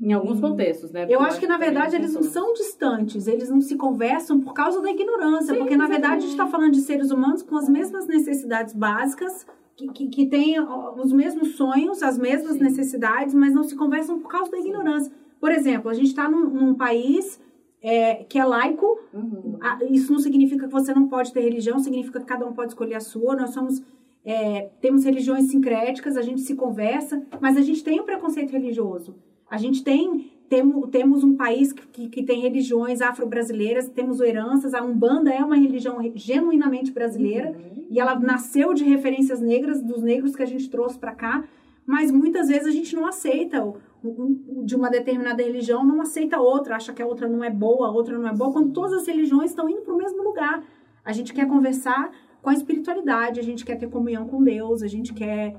Em 0.00 0.14
alguns 0.14 0.40
contextos, 0.40 0.90
né? 0.92 1.00
Porque 1.00 1.14
Eu 1.14 1.20
acho 1.20 1.38
que, 1.38 1.46
na 1.46 1.54
também 1.54 1.70
verdade, 1.70 1.96
eles 1.96 2.14
não 2.14 2.22
são 2.22 2.54
distantes, 2.54 3.26
eles 3.26 3.50
não 3.50 3.60
se 3.60 3.76
conversam 3.76 4.40
por 4.40 4.54
causa 4.54 4.80
da 4.80 4.90
ignorância. 4.90 5.52
Sim, 5.52 5.60
porque, 5.60 5.76
na 5.76 5.86
verdade, 5.86 6.16
a 6.16 6.20
gente 6.20 6.30
está 6.30 6.46
falando 6.46 6.72
de 6.72 6.80
seres 6.80 7.10
humanos 7.10 7.42
com 7.42 7.56
as 7.56 7.68
mesmas 7.68 8.06
necessidades 8.06 8.72
básicas, 8.74 9.46
que, 9.76 9.88
que, 9.88 10.08
que 10.08 10.26
têm 10.26 10.58
os 10.58 11.12
mesmos 11.12 11.56
sonhos, 11.56 12.02
as 12.02 12.18
mesmas 12.18 12.54
Sim. 12.54 12.62
necessidades, 12.62 13.34
mas 13.34 13.52
não 13.52 13.62
se 13.62 13.76
conversam 13.76 14.18
por 14.18 14.28
causa 14.28 14.50
da 14.50 14.58
ignorância. 14.58 15.12
Por 15.38 15.52
exemplo, 15.52 15.90
a 15.90 15.94
gente 15.94 16.08
está 16.08 16.28
num, 16.28 16.48
num 16.48 16.74
país 16.74 17.38
é, 17.82 18.24
que 18.24 18.38
é 18.38 18.44
laico, 18.44 18.96
Uhum. 19.16 19.58
Isso 19.90 20.12
não 20.12 20.18
significa 20.18 20.66
que 20.66 20.72
você 20.72 20.92
não 20.92 21.08
pode 21.08 21.32
ter 21.32 21.40
religião, 21.40 21.78
significa 21.78 22.20
que 22.20 22.26
cada 22.26 22.46
um 22.46 22.52
pode 22.52 22.72
escolher 22.72 22.96
a 22.96 23.00
sua. 23.00 23.34
Nós 23.34 23.50
somos, 23.50 23.82
é, 24.24 24.68
temos 24.80 25.04
religiões 25.04 25.50
sincréticas, 25.50 26.16
a 26.16 26.22
gente 26.22 26.42
se 26.42 26.54
conversa, 26.54 27.22
mas 27.40 27.56
a 27.56 27.62
gente 27.62 27.82
tem 27.82 27.98
o 27.98 28.04
preconceito 28.04 28.50
religioso. 28.50 29.14
A 29.50 29.56
gente 29.56 29.82
tem, 29.82 30.32
temo, 30.48 30.86
temos 30.88 31.22
um 31.24 31.36
país 31.36 31.72
que, 31.72 32.08
que, 32.08 32.22
tem 32.22 32.40
religiões 32.40 33.00
afro-brasileiras, 33.00 33.88
temos 33.88 34.20
heranças, 34.20 34.74
a 34.74 34.82
Umbanda 34.82 35.30
é 35.32 35.42
uma 35.44 35.56
religião 35.56 35.98
genuinamente 36.14 36.90
brasileira 36.92 37.50
Uhum. 37.50 37.86
e 37.90 37.98
ela 38.00 38.18
nasceu 38.18 38.72
de 38.74 38.84
referências 38.84 39.40
negras, 39.40 39.82
dos 39.82 40.02
negros 40.02 40.34
que 40.36 40.42
a 40.42 40.46
gente 40.46 40.68
trouxe 40.70 40.98
para 40.98 41.14
cá, 41.14 41.44
mas 41.84 42.10
muitas 42.10 42.48
vezes 42.48 42.66
a 42.66 42.70
gente 42.70 42.94
não 42.96 43.06
aceita 43.06 43.64
o- 43.64 43.76
um- 44.04 44.44
um- 44.48 44.64
de 44.64 44.74
uma 44.76 44.88
determinada 44.90 45.42
religião, 45.42 45.84
não 45.84 46.00
aceita 46.00 46.38
outra, 46.40 46.76
acha 46.76 46.92
que 46.92 47.02
a 47.02 47.06
outra 47.06 47.28
não 47.28 47.42
é 47.42 47.50
boa, 47.50 47.88
a 47.88 47.90
outra 47.90 48.18
não 48.18 48.28
é 48.28 48.32
boa, 48.34 48.52
quando 48.52 48.72
todas 48.72 48.92
as 48.92 49.06
religiões 49.06 49.50
estão 49.50 49.68
indo 49.68 49.82
para 49.82 49.94
o 49.94 49.98
mesmo 49.98 50.22
lugar. 50.22 50.62
A 51.04 51.12
gente 51.12 51.32
quer 51.32 51.46
conversar 51.46 52.10
com 52.42 52.50
a 52.50 52.54
espiritualidade, 52.54 53.40
a 53.40 53.42
gente 53.42 53.64
quer 53.64 53.76
ter 53.76 53.88
comunhão 53.88 54.26
com 54.26 54.42
Deus, 54.42 54.82
a 54.82 54.86
gente 54.88 55.12
quer 55.12 55.56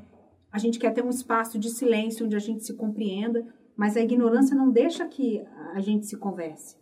a 0.50 0.58
gente 0.60 0.80
quer 0.80 0.92
ter 0.92 1.04
um 1.04 1.10
espaço 1.10 1.60
de 1.60 1.70
silêncio 1.70 2.26
onde 2.26 2.36
a 2.36 2.40
gente 2.40 2.64
se 2.66 2.74
compreenda, 2.74 3.46
mas 3.78 3.96
a 3.96 4.02
ignorância 4.02 4.56
não 4.56 4.72
deixa 4.72 5.06
que 5.06 5.46
a 5.74 5.80
gente 5.80 6.08
se 6.08 6.18
converse. 6.18 6.76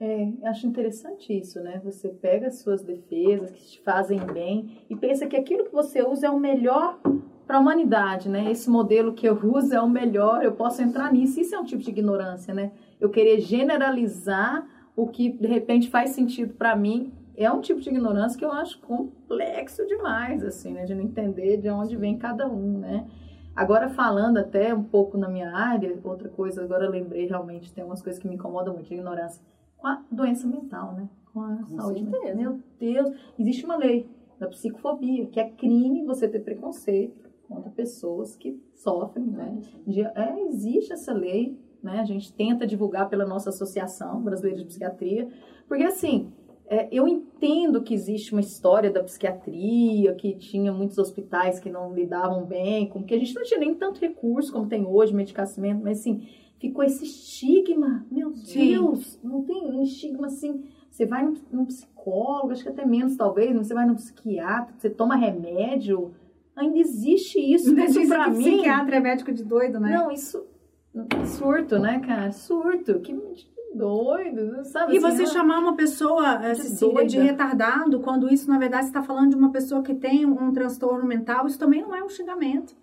É, 0.00 0.32
acho 0.44 0.66
interessante 0.66 1.36
isso, 1.36 1.60
né? 1.60 1.80
Você 1.84 2.08
pega 2.08 2.46
as 2.46 2.60
suas 2.60 2.82
defesas 2.82 3.50
que 3.50 3.72
te 3.72 3.80
fazem 3.82 4.20
bem 4.20 4.78
e 4.88 4.96
pensa 4.96 5.26
que 5.26 5.36
aquilo 5.36 5.64
que 5.64 5.72
você 5.72 6.02
usa 6.02 6.28
é 6.28 6.30
o 6.30 6.38
melhor 6.38 7.00
para 7.46 7.56
a 7.56 7.60
humanidade, 7.60 8.28
né? 8.28 8.50
Esse 8.50 8.70
modelo 8.70 9.12
que 9.12 9.28
eu 9.28 9.34
uso 9.42 9.74
é 9.74 9.80
o 9.80 9.88
melhor, 9.88 10.44
eu 10.44 10.52
posso 10.52 10.80
entrar 10.82 11.12
nisso. 11.12 11.40
Isso 11.40 11.54
é 11.54 11.58
um 11.58 11.64
tipo 11.64 11.82
de 11.82 11.90
ignorância, 11.90 12.54
né? 12.54 12.72
Eu 13.00 13.10
querer 13.10 13.40
generalizar 13.40 14.66
o 14.94 15.08
que 15.08 15.30
de 15.30 15.48
repente 15.48 15.90
faz 15.90 16.10
sentido 16.10 16.54
para 16.54 16.74
mim 16.76 17.12
é 17.36 17.50
um 17.50 17.60
tipo 17.60 17.80
de 17.80 17.88
ignorância 17.88 18.36
que 18.36 18.44
eu 18.44 18.50
acho 18.50 18.80
complexo 18.80 19.86
demais, 19.86 20.44
assim, 20.44 20.72
né? 20.72 20.84
De 20.84 20.94
não 20.94 21.02
entender 21.02 21.56
de 21.56 21.70
onde 21.70 21.96
vem 21.96 22.18
cada 22.18 22.48
um, 22.48 22.78
né? 22.78 23.06
Agora, 23.58 23.88
falando 23.88 24.38
até 24.38 24.72
um 24.72 24.84
pouco 24.84 25.18
na 25.18 25.28
minha 25.28 25.50
área, 25.50 25.98
outra 26.04 26.28
coisa, 26.28 26.62
agora 26.62 26.88
lembrei 26.88 27.26
realmente, 27.26 27.72
tem 27.72 27.82
umas 27.82 28.00
coisas 28.00 28.22
que 28.22 28.28
me 28.28 28.36
incomodam 28.36 28.72
muito, 28.72 28.88
a 28.92 28.94
ignorância 28.94 29.42
com 29.76 29.88
a 29.88 30.00
doença 30.12 30.46
mental, 30.46 30.92
né? 30.92 31.08
Com 31.32 31.40
a 31.40 31.56
Com 31.56 31.76
saúde 31.76 32.04
mental. 32.04 32.36
Meu 32.36 32.60
Deus, 32.78 33.10
existe 33.36 33.64
uma 33.64 33.74
lei 33.74 34.08
da 34.38 34.46
psicofobia, 34.46 35.26
que 35.26 35.40
é 35.40 35.50
crime 35.50 36.04
você 36.04 36.28
ter 36.28 36.38
preconceito 36.38 37.28
contra 37.48 37.68
pessoas 37.72 38.36
que 38.36 38.62
sofrem, 38.76 39.26
né? 39.26 39.58
De, 39.84 40.02
é, 40.02 40.40
existe 40.46 40.92
essa 40.92 41.12
lei, 41.12 41.58
né? 41.82 41.98
A 41.98 42.04
gente 42.04 42.32
tenta 42.32 42.64
divulgar 42.64 43.08
pela 43.08 43.26
nossa 43.26 43.50
Associação 43.50 44.22
Brasileira 44.22 44.60
de 44.60 44.66
Psiquiatria, 44.66 45.28
porque 45.66 45.82
assim, 45.82 46.32
é, 46.70 46.86
eu 46.92 47.08
entendo 47.08 47.82
que 47.82 47.94
existe 47.94 48.32
uma 48.32 48.42
história 48.42 48.90
da 48.90 49.02
psiquiatria, 49.02 50.14
que 50.14 50.34
tinha 50.34 50.70
muitos 50.70 50.98
hospitais 50.98 51.58
que 51.58 51.70
não 51.70 51.94
lidavam 51.94 52.44
bem, 52.44 52.88
com 52.88 53.02
que 53.02 53.14
a 53.14 53.18
gente 53.18 53.34
não 53.34 53.42
tinha 53.42 53.58
nem 53.58 53.74
tanto 53.74 54.00
recurso 54.00 54.52
como 54.52 54.68
tem 54.68 54.86
hoje, 54.86 55.14
medicamento, 55.14 55.82
mas 55.82 56.00
assim, 56.00 56.28
ficou 56.58 56.84
esse 56.84 57.04
estigma, 57.04 58.06
meu 58.10 58.34
Sim. 58.34 58.72
Deus, 58.72 59.18
não 59.24 59.42
tem 59.42 59.64
um 59.64 59.82
estigma 59.82 60.26
assim, 60.26 60.62
você 60.90 61.06
vai 61.06 61.24
num, 61.24 61.36
num 61.50 61.64
psicólogo, 61.64 62.52
acho 62.52 62.62
que 62.62 62.68
até 62.68 62.84
menos 62.84 63.16
talvez, 63.16 63.54
mas 63.54 63.66
você 63.66 63.74
vai 63.74 63.86
num 63.86 63.94
psiquiatra, 63.94 64.74
você 64.76 64.90
toma 64.90 65.16
remédio, 65.16 66.12
ainda 66.54 66.78
existe 66.78 67.38
isso, 67.38 67.70
Ainda 67.70 67.84
isso 67.84 68.00
dizem 68.00 68.08
pra 68.08 68.24
que 68.24 68.36
mim... 68.36 68.44
psiquiatra 68.44 68.96
é 68.96 69.00
médico 69.00 69.32
de 69.32 69.42
doido, 69.42 69.80
né? 69.80 69.96
Não, 69.96 70.10
isso. 70.10 70.44
Surto, 71.38 71.78
né, 71.78 72.00
cara? 72.00 72.32
Surto. 72.32 73.00
Que 73.00 73.12
doido, 73.74 74.64
sabe? 74.64 74.94
E 74.94 74.98
assim, 74.98 75.10
você 75.10 75.22
ah, 75.22 75.26
chamar 75.26 75.58
uma 75.58 75.76
pessoa, 75.76 76.44
eh, 76.44 76.52
de 76.52 76.62
Cecília, 76.62 77.06
de 77.06 77.16
doida. 77.16 77.30
retardado, 77.30 78.00
quando 78.00 78.32
isso, 78.32 78.48
na 78.50 78.58
verdade, 78.58 78.86
está 78.86 79.02
falando 79.02 79.30
de 79.30 79.36
uma 79.36 79.50
pessoa 79.50 79.82
que 79.82 79.94
tem 79.94 80.26
um, 80.26 80.52
transtorno 80.52 81.06
mental, 81.06 81.46
isso 81.46 81.58
também 81.58 81.82
não 81.82 81.94
é 81.94 82.02
um 82.02 82.08
xingamento. 82.08 82.74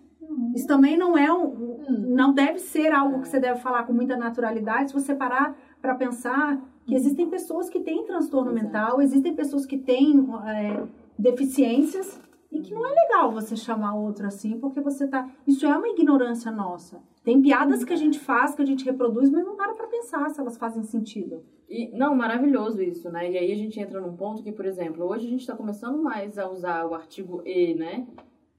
Isso 0.54 0.66
também 0.66 0.96
não 0.96 1.16
é 1.16 1.32
um. 1.32 1.44
Hum. 1.44 2.04
Não 2.08 2.32
deve 2.32 2.58
ser 2.58 2.92
algo 2.92 3.20
que 3.20 3.28
você 3.28 3.38
deve 3.38 3.60
falar 3.60 3.84
com 3.84 3.92
muita 3.92 4.16
naturalidade. 4.16 4.90
Se 4.90 4.94
você 4.94 5.14
parar 5.14 5.56
para 5.80 5.94
pensar 5.94 6.60
que 6.84 6.94
existem 6.94 7.28
pessoas 7.28 7.68
que 7.68 7.80
têm 7.80 8.04
transtorno 8.04 8.50
Exato. 8.50 8.64
mental, 8.64 9.02
existem 9.02 9.34
pessoas 9.34 9.64
que 9.64 9.78
têm 9.78 10.28
é, 10.46 10.82
deficiências 11.16 12.20
e 12.50 12.60
que 12.60 12.74
não 12.74 12.86
é 12.86 12.90
legal 12.90 13.32
você 13.32 13.56
chamar 13.56 13.94
outro 13.94 14.26
assim, 14.26 14.58
porque 14.58 14.80
você 14.80 15.06
tá. 15.06 15.28
Isso 15.46 15.66
é 15.66 15.76
uma 15.76 15.88
ignorância 15.88 16.50
nossa. 16.50 17.02
Tem 17.24 17.42
piadas 17.42 17.84
que 17.84 17.92
a 17.92 17.96
gente 17.96 18.18
faz, 18.18 18.54
que 18.54 18.62
a 18.62 18.64
gente 18.64 18.84
reproduz, 18.84 19.30
mas 19.30 19.44
não 19.44 19.56
para 19.56 19.74
pra 19.74 19.88
pensar 19.88 20.30
se 20.30 20.40
elas 20.40 20.56
fazem 20.56 20.84
sentido. 20.84 21.42
E, 21.68 21.90
não, 21.96 22.14
maravilhoso 22.14 22.80
isso, 22.80 23.10
né? 23.10 23.30
E 23.30 23.36
aí 23.36 23.50
a 23.50 23.56
gente 23.56 23.80
entra 23.80 24.00
num 24.00 24.16
ponto 24.16 24.42
que, 24.42 24.52
por 24.52 24.64
exemplo, 24.64 25.04
hoje 25.04 25.26
a 25.26 25.30
gente 25.30 25.40
está 25.40 25.56
começando 25.56 26.00
mais 26.00 26.38
a 26.38 26.48
usar 26.48 26.86
o 26.86 26.94
artigo 26.94 27.42
e, 27.44 27.74
né? 27.74 28.06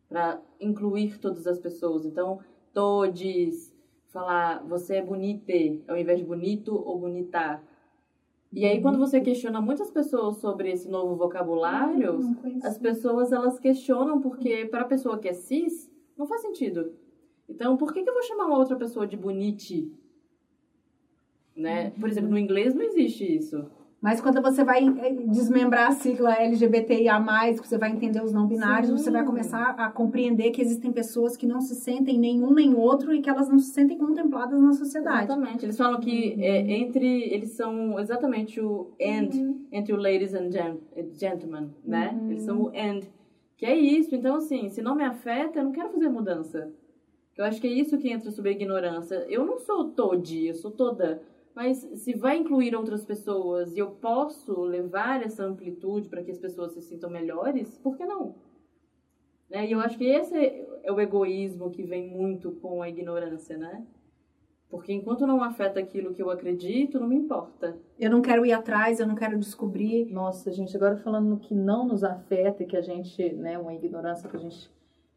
Para 0.10 0.42
incluir 0.60 1.18
todas 1.18 1.48
as 1.48 1.58
pessoas. 1.58 2.06
Então, 2.06 2.40
todes, 2.74 3.74
falar 4.10 4.64
você 4.64 4.96
é 4.96 5.02
bonite, 5.02 5.84
ao 5.88 5.98
invés 5.98 6.20
de 6.20 6.26
bonito 6.26 6.76
ou 6.76 7.00
bonita. 7.00 7.62
E 8.52 8.66
aí, 8.66 8.82
quando 8.82 8.98
você 8.98 9.20
questiona 9.20 9.60
muitas 9.62 9.92
pessoas 9.92 10.38
sobre 10.38 10.72
esse 10.72 10.90
novo 10.90 11.16
vocabulário, 11.16 12.20
as 12.64 12.78
pessoas 12.78 13.32
elas 13.32 13.60
questionam 13.60 14.22
porque 14.22 14.66
para 14.66 14.82
a 14.82 14.88
pessoa 14.88 15.20
que 15.20 15.28
é 15.28 15.34
cis 15.34 15.92
não 16.18 16.26
faz 16.26 16.42
sentido. 16.42 16.94
Então, 17.48 17.78
por 17.78 17.94
que, 17.94 18.04
que 18.04 18.10
eu 18.10 18.14
vou 18.14 18.24
chamar 18.24 18.46
uma 18.46 18.58
outra 18.58 18.76
pessoa 18.76 19.06
de 19.06 19.18
bonite? 19.18 19.92
Né? 21.56 21.92
Por 21.92 22.10
exemplo, 22.10 22.30
no 22.30 22.38
inglês 22.38 22.74
não 22.74 22.84
existe 22.84 23.24
isso. 23.36 23.66
Mas 24.00 24.22
quando 24.22 24.40
você 24.42 24.64
vai 24.64 24.88
eh, 24.88 25.14
desmembrar 25.28 25.88
a 25.88 25.92
sigla 25.92 26.36
LGBTIA+, 26.36 27.20
você 27.56 27.78
vai 27.80 27.92
entender 27.92 28.24
os 28.24 28.32
não 28.32 28.46
binários, 28.46 28.90
Sim. 28.92 28.98
você 28.98 29.10
vai 29.12 29.26
começar 29.26 29.72
a 29.72 29.90
compreender 29.90 30.52
que 30.52 30.62
existem 30.62 30.92
pessoas 30.92 31.36
que 31.36 31.48
não 31.48 31.60
se 31.60 31.74
sentem 31.74 32.18
nenhum 32.20 32.54
nem 32.54 32.76
outro 32.76 33.12
e 33.14 33.22
que 33.22 33.30
elas 33.30 33.50
não 33.50 33.58
se 33.58 33.72
sentem 33.72 33.98
contempladas 33.98 34.62
na 34.62 34.74
sociedade. 34.74 35.26
Exatamente. 35.26 35.66
Eles 35.66 35.78
falam 35.78 36.00
que 36.00 36.36
é, 36.40 36.72
entre 36.80 37.24
eles 37.24 37.52
são 37.52 38.00
exatamente 38.00 38.62
o 38.62 38.92
and 39.02 39.30
entre 39.72 39.94
o 39.94 39.98
ladies 39.98 40.34
and 40.36 40.52
gen- 40.52 40.80
gentlemen, 41.14 41.72
né? 41.84 42.16
Eles 42.30 42.44
são 42.44 42.62
o 42.62 42.68
and, 42.70 43.00
que 43.58 43.66
é 43.66 43.76
isso. 43.76 44.16
Então 44.16 44.36
assim, 44.36 44.70
se 44.70 44.82
não 44.82 44.96
me 44.96 45.04
afeta, 45.04 45.58
eu 45.60 45.64
não 45.66 45.72
quero 45.72 45.90
fazer 45.90 46.08
mudança. 46.08 46.72
Eu 47.36 47.46
acho 47.46 47.60
que 47.60 47.68
é 47.68 47.72
isso 47.72 47.98
que 47.98 48.10
entra 48.12 48.30
sobre 48.30 48.52
a 48.52 48.54
ignorância. 48.54 49.26
Eu 49.28 49.44
não 49.46 49.58
sou 49.58 49.86
todi, 49.90 50.48
eu 50.48 50.56
sou 50.56 50.70
toda. 50.72 51.22
Mas 51.58 51.78
se 51.80 52.14
vai 52.14 52.38
incluir 52.38 52.76
outras 52.76 53.04
pessoas 53.04 53.76
e 53.76 53.80
eu 53.80 53.90
posso 53.90 54.62
levar 54.62 55.24
essa 55.24 55.44
amplitude 55.44 56.08
para 56.08 56.22
que 56.22 56.30
as 56.30 56.38
pessoas 56.38 56.74
se 56.74 56.84
sintam 56.84 57.10
melhores, 57.10 57.80
por 57.80 57.98
que 57.98 58.06
não? 58.06 58.36
Né? 59.50 59.66
E 59.66 59.72
eu 59.72 59.80
acho 59.80 59.98
que 59.98 60.06
esse 60.06 60.38
é 60.84 60.92
o 60.92 61.02
egoísmo 61.02 61.72
que 61.72 61.82
vem 61.82 62.12
muito 62.12 62.52
com 62.62 62.84
a 62.84 62.88
ignorância, 62.88 63.58
né? 63.58 63.84
Porque 64.70 64.94
enquanto 64.94 65.26
não 65.26 65.44
afeta 65.44 65.80
aquilo 65.80 66.14
que 66.14 66.22
eu 66.22 66.30
acredito, 66.30 67.00
não 67.00 67.08
me 67.08 67.16
importa. 67.16 67.76
Eu 67.98 68.12
não 68.12 68.22
quero 68.22 68.46
ir 68.46 68.54
atrás, 68.54 69.00
eu 69.00 69.08
não 69.08 69.16
quero 69.16 69.36
descobrir. 69.40 70.06
Nossa, 70.12 70.52
gente, 70.52 70.78
agora 70.78 70.98
falando 70.98 71.28
no 71.28 71.40
que 71.40 71.56
não 71.56 71.88
nos 71.88 72.04
afeta 72.04 72.62
e 72.62 72.68
que 72.68 72.78
a 72.78 72.82
gente, 72.82 73.34
né, 73.34 73.58
uma 73.58 73.74
ignorância 73.74 74.30
que 74.30 74.38
a 74.38 74.40
gente 74.40 74.70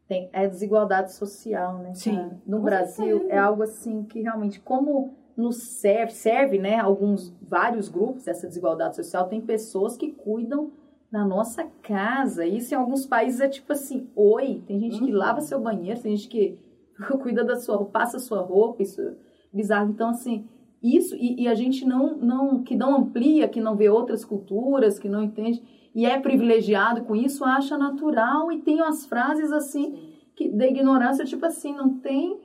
tem, 0.07 0.27
é 0.33 0.45
a 0.45 0.47
desigualdade 0.47 1.13
social, 1.13 1.77
né? 1.77 1.93
Sim, 1.93 2.15
cara? 2.15 2.41
No 2.47 2.61
Brasil 2.61 3.19
certeza. 3.19 3.31
é 3.31 3.37
algo 3.37 3.61
assim 3.61 4.03
que 4.05 4.21
realmente, 4.21 4.59
como 4.59 5.20
nos 5.37 5.57
serve, 5.57 6.11
serve, 6.13 6.57
né, 6.59 6.79
alguns, 6.79 7.33
vários 7.41 7.89
grupos 7.89 8.25
dessa 8.25 8.47
desigualdade 8.47 8.95
social, 8.95 9.27
tem 9.27 9.41
pessoas 9.41 9.97
que 9.97 10.11
cuidam 10.11 10.71
da 11.11 11.25
nossa 11.25 11.65
casa. 11.81 12.45
Isso 12.45 12.73
em 12.73 12.77
alguns 12.77 13.05
países 13.05 13.41
é 13.41 13.49
tipo 13.49 13.73
assim, 13.73 14.09
oi, 14.15 14.63
tem 14.65 14.79
gente 14.79 14.99
que 14.99 15.11
Uhum. 15.11 15.17
lava 15.17 15.41
seu 15.41 15.59
banheiro, 15.59 15.99
tem 16.01 16.15
gente 16.15 16.29
que 16.29 16.57
cuida 17.21 17.43
da 17.43 17.55
sua 17.57 17.75
roupa, 17.75 17.99
passa 17.99 18.19
sua 18.19 18.41
roupa, 18.41 18.81
isso 18.81 19.01
é 19.01 19.13
bizarro. 19.53 19.91
Então, 19.91 20.09
assim, 20.09 20.47
isso, 20.81 21.15
e, 21.15 21.43
e 21.43 21.47
a 21.47 21.53
gente 21.53 21.85
não, 21.85 22.17
não, 22.17 22.63
que 22.63 22.75
não 22.75 22.95
amplia, 22.95 23.47
que 23.47 23.59
não 23.61 23.75
vê 23.75 23.89
outras 23.89 24.23
culturas, 24.25 24.97
que 24.97 25.09
não 25.09 25.21
entende, 25.21 25.61
e 25.93 26.05
é 26.05 26.19
privilegiado 26.19 27.03
com 27.03 27.15
isso, 27.15 27.43
acha 27.43 27.77
natural, 27.77 28.51
e 28.51 28.61
tem 28.61 28.81
umas 28.81 29.05
frases 29.05 29.51
assim, 29.51 29.97
que, 30.35 30.49
da 30.49 30.65
ignorância, 30.65 31.25
tipo 31.25 31.45
assim, 31.45 31.75
não 31.75 31.99
tem 31.99 32.39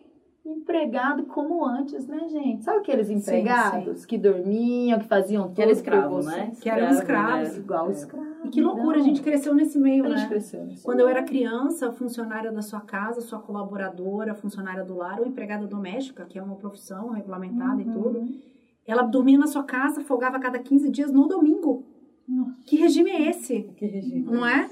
empregado 0.47 1.25
como 1.25 1.65
antes, 1.65 2.07
né, 2.07 2.29
gente? 2.29 2.63
Sabe 2.65 2.79
aqueles 2.79 3.11
empregados 3.11 4.07
que 4.07 4.17
dormiam, 4.17 4.99
que 4.99 5.07
faziam 5.07 5.53
Que 5.53 5.61
era 5.63 5.71
tudo 5.71 5.83
por 5.85 5.93
escravo, 5.93 6.15
você? 6.17 6.37
né? 6.37 6.53
Que 6.61 6.69
eram 6.71 6.89
escravos, 6.91 7.53
né? 7.53 7.59
Igual 7.59 7.89
É. 7.89 7.93
escravo. 7.93 8.27
E 8.45 8.49
que 8.49 8.61
loucura, 8.61 8.97
não. 8.99 9.05
a 9.05 9.07
gente 9.07 9.23
cresceu 9.23 9.55
nesse 9.55 9.79
meio, 9.79 10.05
A 10.05 10.09
gente 10.11 10.21
né? 10.23 10.29
cresceu 10.29 10.65
nisso. 10.65 10.85
Quando 10.85 11.01
eu 11.01 11.09
era 11.09 11.23
criança, 11.25 11.91
funcionária 11.93 12.53
da 12.53 12.63
sua 12.63 12.81
casa, 12.81 13.21
sua 13.21 13.41
colaboradora, 13.41 14.35
funcionária 14.35 14.85
do 14.85 14.97
lar 14.97 15.19
ou 15.21 15.27
empregada 15.27 15.67
doméstica, 15.67 16.25
que 16.25 16.39
é 16.39 16.43
uma 16.43 16.55
profissão 16.57 17.11
regulamentada 17.11 17.83
e 17.83 17.85
tudo, 17.85 18.19
Uhum. 18.21 18.41
ela 18.87 19.03
dormia 19.03 19.39
na 19.39 19.47
sua 19.49 19.65
casa, 19.65 20.01
folgava 20.03 20.37
a 20.37 20.41
cada 20.41 20.59
15 20.61 20.89
dias 20.91 21.11
no 21.13 21.27
domingo. 21.27 21.85
Nossa. 22.29 22.57
Que 22.65 22.77
regime 22.77 23.11
é 23.11 23.31
esse? 23.31 23.63
Que 23.77 23.87
regime. 23.87 24.23
Não 24.31 24.47
é? 24.47 24.69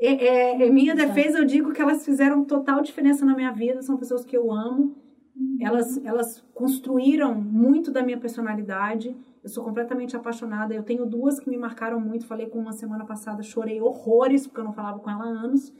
É, 0.00 0.26
é- 0.62 0.66
em 0.68 0.72
minha 0.72 0.94
defesa, 0.94 1.38
eu 1.38 1.44
digo 1.44 1.72
que 1.72 1.82
elas 1.82 2.04
fizeram 2.04 2.44
total 2.44 2.80
diferença 2.82 3.24
na 3.26 3.34
minha 3.34 3.50
vida. 3.52 3.82
São 3.82 3.96
pessoas 3.96 4.24
que 4.24 4.36
eu 4.36 4.52
amo. 4.52 4.94
Elas, 5.60 6.04
elas 6.04 6.44
construíram 6.54 7.34
muito 7.34 7.90
da 7.90 8.02
minha 8.02 8.18
personalidade. 8.18 9.16
Eu 9.42 9.48
sou 9.48 9.64
completamente 9.64 10.16
apaixonada. 10.16 10.74
Eu 10.74 10.82
tenho 10.82 11.06
duas 11.06 11.38
que 11.40 11.50
me 11.50 11.56
marcaram 11.56 12.00
muito. 12.00 12.26
Falei 12.26 12.46
com 12.46 12.58
uma 12.58 12.72
semana 12.72 13.04
passada, 13.04 13.42
chorei 13.42 13.80
horrores, 13.80 14.46
porque 14.46 14.60
eu 14.60 14.64
não 14.64 14.72
falava 14.72 14.98
com 14.98 15.10
ela 15.10 15.24
há 15.24 15.28
anos. 15.28 15.72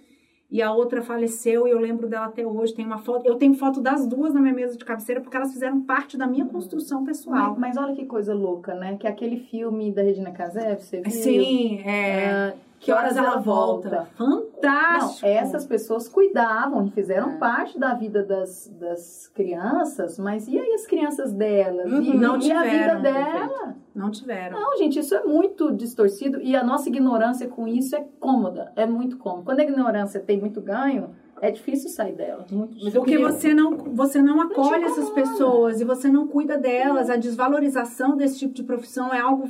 E 0.50 0.62
a 0.62 0.72
outra 0.72 1.02
faleceu 1.02 1.68
e 1.68 1.70
eu 1.70 1.78
lembro 1.78 2.08
dela 2.08 2.26
até 2.26 2.46
hoje. 2.46 2.74
Tem 2.74 2.86
uma 2.86 2.98
foto, 2.98 3.26
eu 3.26 3.36
tenho 3.36 3.52
foto 3.52 3.82
das 3.82 4.06
duas 4.06 4.32
na 4.32 4.40
minha 4.40 4.54
mesa 4.54 4.78
de 4.78 4.84
cabeceira 4.84 5.20
porque 5.20 5.36
elas 5.36 5.52
fizeram 5.52 5.82
parte 5.82 6.16
da 6.16 6.26
minha 6.26 6.46
construção 6.46 7.04
pessoal. 7.04 7.54
Mas, 7.58 7.76
mas 7.76 7.76
olha 7.76 7.94
que 7.94 8.06
coisa 8.06 8.34
louca, 8.34 8.74
né? 8.74 8.96
Que 8.96 9.06
aquele 9.06 9.36
filme 9.36 9.92
da 9.92 10.02
Regina 10.02 10.30
Casé, 10.30 10.74
você 10.76 11.02
viu? 11.02 11.10
Sim, 11.10 11.80
é. 11.80 12.24
É, 12.24 12.56
Que 12.80 12.92
horas 12.92 13.16
ela 13.16 13.37
volta? 13.37 14.08
Fantástico! 14.16 15.26
Não, 15.26 15.35
essas 15.35 15.66
pessoas 15.66 16.08
cuidavam 16.08 16.87
e 16.87 16.90
fizeram 16.90 17.30
É. 17.32 17.37
parte 17.37 17.78
da 17.78 17.94
vida 17.94 18.23
das, 18.23 18.68
das 18.78 19.28
crianças, 19.28 20.18
mas 20.18 20.47
e 20.49 20.58
aí 20.58 20.73
as 20.75 20.87
crianças 20.87 21.32
delas? 21.32 21.90
Uhum, 21.90 22.02
e, 22.02 22.16
não 22.16 22.38
e 22.38 22.52
a 22.52 22.62
vida 22.62 22.76
tiveram, 22.76 23.02
dela? 23.02 23.76
Não 23.94 24.11
tiveram. 24.11 24.61
Não, 24.61 24.76
gente, 24.78 24.99
isso 24.99 25.14
é 25.14 25.25
muito 25.25 25.73
distorcido 25.73 26.40
e 26.40 26.54
a 26.54 26.62
nossa 26.62 26.88
ignorância 26.88 27.49
com 27.49 27.66
isso 27.66 27.97
é 27.97 28.04
cômoda, 28.20 28.73
é 28.76 28.87
muito 28.87 29.18
cômoda. 29.18 29.44
Quando 29.44 29.61
a 29.61 29.64
ignorância 29.64 30.20
tem 30.20 30.38
muito 30.38 30.61
ganho, 30.61 31.11
é 31.40 31.50
difícil 31.50 31.90
sair 31.90 32.14
dela. 32.14 32.47
Muito 32.50 32.92
Porque 32.92 33.18
você 33.18 33.54
não, 33.54 33.76
você 33.76 34.23
não 34.23 34.40
acolhe 34.40 34.85
te 34.85 34.90
essas 34.90 35.11
pessoas 35.11 35.80
e 35.80 35.85
você 35.85 36.08
não 36.08 36.26
cuida 36.26 36.56
delas. 36.56 37.11
A 37.11 37.16
desvalorização 37.16 38.16
desse 38.16 38.38
tipo 38.38 38.54
de 38.54 38.62
profissão 38.62 39.12
é 39.12 39.20
algo 39.20 39.49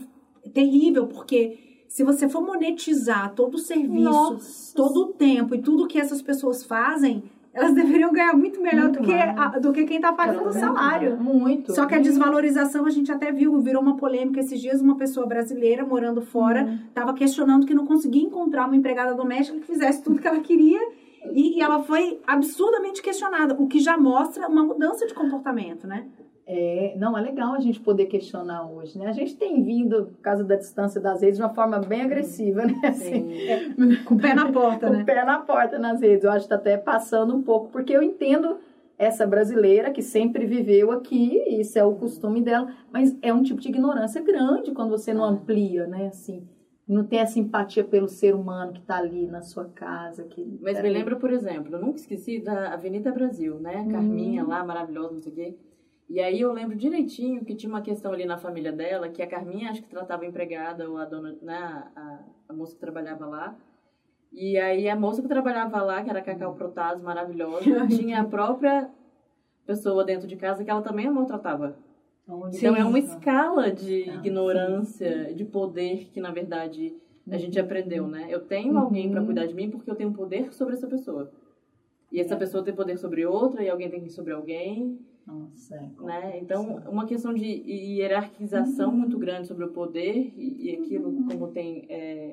terrível, 0.52 1.06
porque 1.06 1.67
se 1.88 2.04
você 2.04 2.28
for 2.28 2.42
monetizar 2.42 3.32
todo 3.34 3.54
o 3.54 3.58
serviço, 3.58 4.04
Nossa. 4.04 4.74
todo 4.76 4.96
o 5.02 5.06
tempo 5.14 5.54
e 5.54 5.60
tudo 5.62 5.88
que 5.88 5.98
essas 5.98 6.20
pessoas 6.22 6.62
fazem, 6.62 7.24
elas 7.52 7.74
deveriam 7.74 8.12
ganhar 8.12 8.34
muito 8.36 8.60
melhor 8.60 8.84
Muito 8.84 9.00
do, 9.00 9.04
que 9.06 9.12
a- 9.14 9.58
do 9.58 9.72
que 9.72 9.84
quem 9.84 9.96
está 9.96 10.12
pagando 10.12 10.48
o 10.48 10.52
salário. 10.52 11.16
Muito. 11.16 11.74
Só 11.74 11.86
que 11.86 11.94
a 11.94 11.98
desvalorização 11.98 12.84
a 12.86 12.90
gente 12.90 13.10
até 13.10 13.32
viu, 13.32 13.58
virou 13.60 13.82
uma 13.82 13.96
polêmica 13.96 14.38
esses 14.38 14.60
dias. 14.60 14.80
Uma 14.80 14.96
pessoa 14.96 15.26
brasileira 15.26 15.84
morando 15.84 16.20
fora 16.20 16.64
Uhum. 16.64 16.78
estava 16.88 17.12
questionando 17.14 17.66
que 17.66 17.74
não 17.74 17.86
conseguia 17.86 18.22
encontrar 18.22 18.66
uma 18.66 18.76
empregada 18.76 19.14
doméstica 19.14 19.58
que 19.58 19.66
fizesse 19.66 20.02
tudo 20.04 20.20
que 20.20 20.28
ela 20.28 20.40
queria. 20.40 20.78
E, 21.32 21.58
e 21.58 21.60
ela 21.60 21.82
foi 21.82 22.20
absurdamente 22.26 23.02
questionada, 23.02 23.56
o 23.58 23.66
que 23.66 23.80
já 23.80 23.98
mostra 23.98 24.46
uma 24.46 24.62
mudança 24.64 25.04
de 25.04 25.12
comportamento, 25.14 25.84
né? 25.86 26.06
É, 26.50 26.94
não, 26.96 27.16
é 27.16 27.20
legal 27.20 27.52
a 27.52 27.60
gente 27.60 27.78
poder 27.78 28.06
questionar 28.06 28.66
hoje, 28.70 28.98
né? 28.98 29.06
A 29.08 29.12
gente 29.12 29.36
tem 29.36 29.62
vindo, 29.62 30.06
por 30.06 30.20
causa 30.22 30.42
da 30.42 30.56
distância 30.56 30.98
das 30.98 31.20
redes, 31.20 31.36
de 31.36 31.42
uma 31.42 31.52
forma 31.52 31.78
bem 31.78 32.00
agressiva, 32.00 32.64
né? 32.64 32.74
Assim, 32.84 33.28
Sim. 33.76 34.04
Com 34.06 34.14
o 34.14 34.18
pé 34.18 34.32
na 34.32 34.50
porta, 34.50 34.86
com 34.86 34.92
o 34.94 34.96
né? 34.96 35.04
pé 35.04 35.24
na 35.26 35.40
porta 35.40 35.78
nas 35.78 36.00
redes. 36.00 36.24
Eu 36.24 36.30
acho 36.32 36.44
que 36.44 36.48
tá 36.48 36.54
até 36.54 36.78
passando 36.78 37.36
um 37.36 37.42
pouco, 37.42 37.68
porque 37.68 37.92
eu 37.92 38.02
entendo 38.02 38.56
essa 38.96 39.26
brasileira 39.26 39.90
que 39.90 40.00
sempre 40.00 40.46
viveu 40.46 40.90
aqui, 40.90 41.36
isso 41.60 41.78
é 41.78 41.84
o 41.84 41.94
costume 41.94 42.40
dela, 42.40 42.72
mas 42.90 43.14
é 43.20 43.30
um 43.32 43.42
tipo 43.42 43.60
de 43.60 43.68
ignorância 43.68 44.22
grande 44.22 44.72
quando 44.72 44.88
você 44.90 45.12
não 45.12 45.24
Ah. 45.24 45.28
amplia, 45.28 45.86
né? 45.86 46.06
Assim, 46.06 46.48
não 46.88 47.04
tem 47.04 47.18
essa 47.18 47.38
empatia 47.38 47.84
pelo 47.84 48.08
ser 48.08 48.34
humano 48.34 48.72
que 48.72 48.80
tá 48.80 48.96
ali 48.96 49.26
na 49.26 49.42
sua 49.42 49.66
casa. 49.66 50.24
Que, 50.24 50.40
Mas 50.62 50.76
me 50.76 50.80
peraí. 50.82 50.92
lembra, 50.94 51.14
por 51.16 51.30
exemplo, 51.30 51.76
eu 51.76 51.80
nunca 51.80 51.98
esqueci 51.98 52.40
da 52.40 52.72
Avenida 52.72 53.12
Brasil, 53.12 53.56
né? 53.60 53.86
Carminha 53.90 54.42
lá, 54.44 54.64
maravilhosa, 54.64 55.12
não 55.12 55.20
sei 55.20 55.32
o 55.32 55.34
quê. 55.34 55.54
E 56.08 56.20
aí 56.20 56.40
eu 56.40 56.52
lembro 56.52 56.74
direitinho 56.74 57.44
que 57.44 57.54
tinha 57.54 57.70
uma 57.70 57.82
questão 57.82 58.12
ali 58.12 58.24
na 58.24 58.38
família 58.38 58.72
dela, 58.72 59.08
que 59.08 59.22
a 59.22 59.26
Carminha 59.26 59.70
acho 59.70 59.82
que 59.82 59.88
tratava 59.88 60.22
a 60.24 60.26
empregada 60.26 60.88
ou 60.88 60.96
a 60.96 61.04
dona, 61.04 61.36
né? 61.42 61.90
A, 61.94 62.20
a 62.48 62.52
moça 62.52 62.74
que 62.74 62.80
trabalhava 62.80 63.26
lá. 63.26 63.56
E 64.32 64.58
aí 64.58 64.88
a 64.88 64.96
moça 64.96 65.20
que 65.20 65.28
trabalhava 65.28 65.82
lá, 65.82 66.02
que 66.02 66.08
era 66.10 66.20
a 66.20 66.22
Cacau 66.22 66.54
Protásio, 66.54 67.04
maravilhosa, 67.04 67.60
tinha 67.88 68.20
a 68.20 68.24
própria 68.24 68.90
pessoa 69.66 70.02
dentro 70.04 70.26
de 70.26 70.36
casa 70.36 70.64
que 70.64 70.70
ela 70.70 70.80
também 70.82 71.06
a 71.06 71.10
maltratava. 71.10 71.76
Então 72.52 72.76
é 72.76 72.84
uma 72.84 73.00
Sim. 73.00 73.06
escala 73.06 73.70
de 73.70 74.04
Ah, 74.08 74.14
ignorância, 74.14 75.32
de 75.34 75.44
poder 75.44 76.08
que 76.12 76.20
na 76.20 76.30
verdade 76.30 76.94
a 77.30 77.36
gente 77.36 77.58
aprendeu, 77.60 78.06
né? 78.06 78.26
Eu 78.30 78.40
tenho 78.40 78.78
alguém 78.78 79.10
pra 79.10 79.22
cuidar 79.22 79.46
de 79.46 79.54
mim 79.54 79.70
porque 79.70 79.90
eu 79.90 79.94
tenho 79.94 80.12
poder 80.12 80.52
sobre 80.54 80.74
essa 80.74 80.86
pessoa. 80.86 81.30
E 82.10 82.20
essa 82.20 82.36
pessoa 82.36 82.64
tem 82.64 82.74
poder 82.74 82.96
sobre 82.96 83.26
outra 83.26 83.62
e 83.62 83.68
alguém 83.68 83.90
tem 83.90 84.08
sobre 84.08 84.32
alguém, 84.32 84.98
Nossa, 85.28 85.74
é. 85.74 86.02
né? 86.02 86.40
Então, 86.40 86.82
uma 86.88 87.04
questão 87.04 87.34
de 87.34 87.44
hierarquização 87.44 88.90
muito 88.90 89.18
grande 89.18 89.46
sobre 89.46 89.66
o 89.66 89.68
poder 89.68 90.32
e, 90.34 90.70
e 90.70 90.76
aquilo 90.76 91.12
como 91.26 91.48
tem 91.48 91.84
é, 91.90 92.32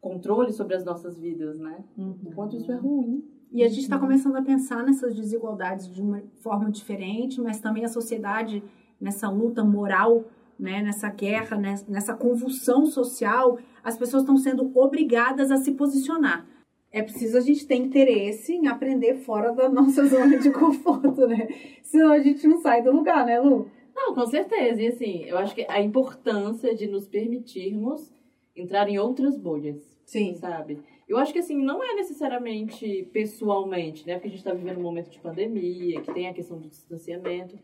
controle 0.00 0.52
sobre 0.52 0.76
as 0.76 0.84
nossas 0.84 1.18
vidas, 1.18 1.58
né? 1.58 1.84
Uhum. 1.98 2.16
O 2.26 2.32
quanto 2.32 2.54
isso 2.56 2.70
é 2.70 2.76
ruim. 2.76 3.24
E 3.50 3.64
a 3.64 3.68
gente 3.68 3.80
está 3.80 3.98
começando 3.98 4.36
a 4.36 4.42
pensar 4.42 4.84
nessas 4.84 5.16
desigualdades 5.16 5.92
de 5.92 6.00
uma 6.00 6.22
forma 6.42 6.70
diferente, 6.70 7.40
mas 7.40 7.58
também 7.58 7.84
a 7.84 7.88
sociedade 7.88 8.62
nessa 9.00 9.28
luta 9.28 9.64
moral, 9.64 10.24
né, 10.56 10.82
nessa 10.82 11.08
guerra, 11.10 11.56
nessa 11.88 12.14
convulsão 12.14 12.86
social, 12.86 13.58
as 13.82 13.98
pessoas 13.98 14.22
estão 14.22 14.36
sendo 14.36 14.70
obrigadas 14.78 15.50
a 15.50 15.56
se 15.56 15.72
posicionar. 15.72 16.46
É 16.96 17.02
preciso 17.02 17.36
a 17.36 17.42
gente 17.42 17.66
ter 17.66 17.74
interesse 17.74 18.54
em 18.54 18.68
aprender 18.68 19.16
fora 19.16 19.52
da 19.52 19.68
nossa 19.68 20.02
zona 20.08 20.38
de 20.38 20.50
conforto, 20.50 21.26
né? 21.26 21.46
Senão 21.82 22.10
a 22.10 22.18
gente 22.20 22.46
não 22.46 22.56
sai 22.56 22.82
do 22.82 22.90
lugar, 22.90 23.26
né, 23.26 23.38
Lu? 23.38 23.70
Não, 23.94 24.14
com 24.14 24.24
certeza. 24.24 24.80
E 24.80 24.86
assim, 24.86 25.24
eu 25.24 25.36
acho 25.36 25.54
que 25.54 25.66
a 25.68 25.78
importância 25.78 26.74
de 26.74 26.86
nos 26.86 27.06
permitirmos 27.06 28.10
entrar 28.56 28.88
em 28.88 28.98
outras 28.98 29.36
bolhas. 29.36 29.76
Sim. 30.06 30.36
sabe? 30.36 30.78
Eu 31.06 31.18
acho 31.18 31.34
que 31.34 31.38
assim, 31.38 31.62
não 31.62 31.84
é 31.84 31.96
necessariamente 31.96 33.06
pessoalmente, 33.12 34.06
né? 34.06 34.14
Porque 34.14 34.28
a 34.28 34.30
gente 34.30 34.42
tá 34.44 34.54
vivendo 34.54 34.78
um 34.78 34.82
momento 34.82 35.10
de 35.10 35.18
pandemia, 35.18 36.00
que 36.00 36.14
tem 36.14 36.28
a 36.28 36.32
questão 36.32 36.58
do 36.58 36.66
distanciamento. 36.66 37.58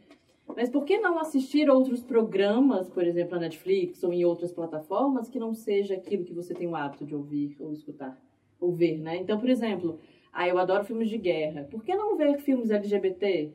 Mas 0.54 0.68
por 0.68 0.84
que 0.84 0.98
não 0.98 1.18
assistir 1.18 1.70
outros 1.70 2.02
programas, 2.02 2.90
por 2.90 3.02
exemplo, 3.02 3.36
na 3.36 3.42
Netflix 3.42 4.04
ou 4.04 4.12
em 4.12 4.26
outras 4.26 4.52
plataformas, 4.52 5.30
que 5.30 5.38
não 5.38 5.54
seja 5.54 5.94
aquilo 5.94 6.22
que 6.22 6.34
você 6.34 6.52
tem 6.52 6.66
o 6.66 6.76
hábito 6.76 7.06
de 7.06 7.14
ouvir 7.14 7.56
ou 7.58 7.72
escutar, 7.72 8.20
ou 8.62 8.72
ver, 8.72 8.98
né? 8.98 9.16
Então, 9.16 9.38
por 9.38 9.50
exemplo, 9.50 9.98
ah, 10.32 10.48
eu 10.48 10.56
adoro 10.56 10.84
filmes 10.84 11.10
de 11.10 11.18
guerra. 11.18 11.66
Por 11.70 11.84
que 11.84 11.94
não 11.94 12.16
ver 12.16 12.38
filmes 12.38 12.70
LGBT? 12.70 13.52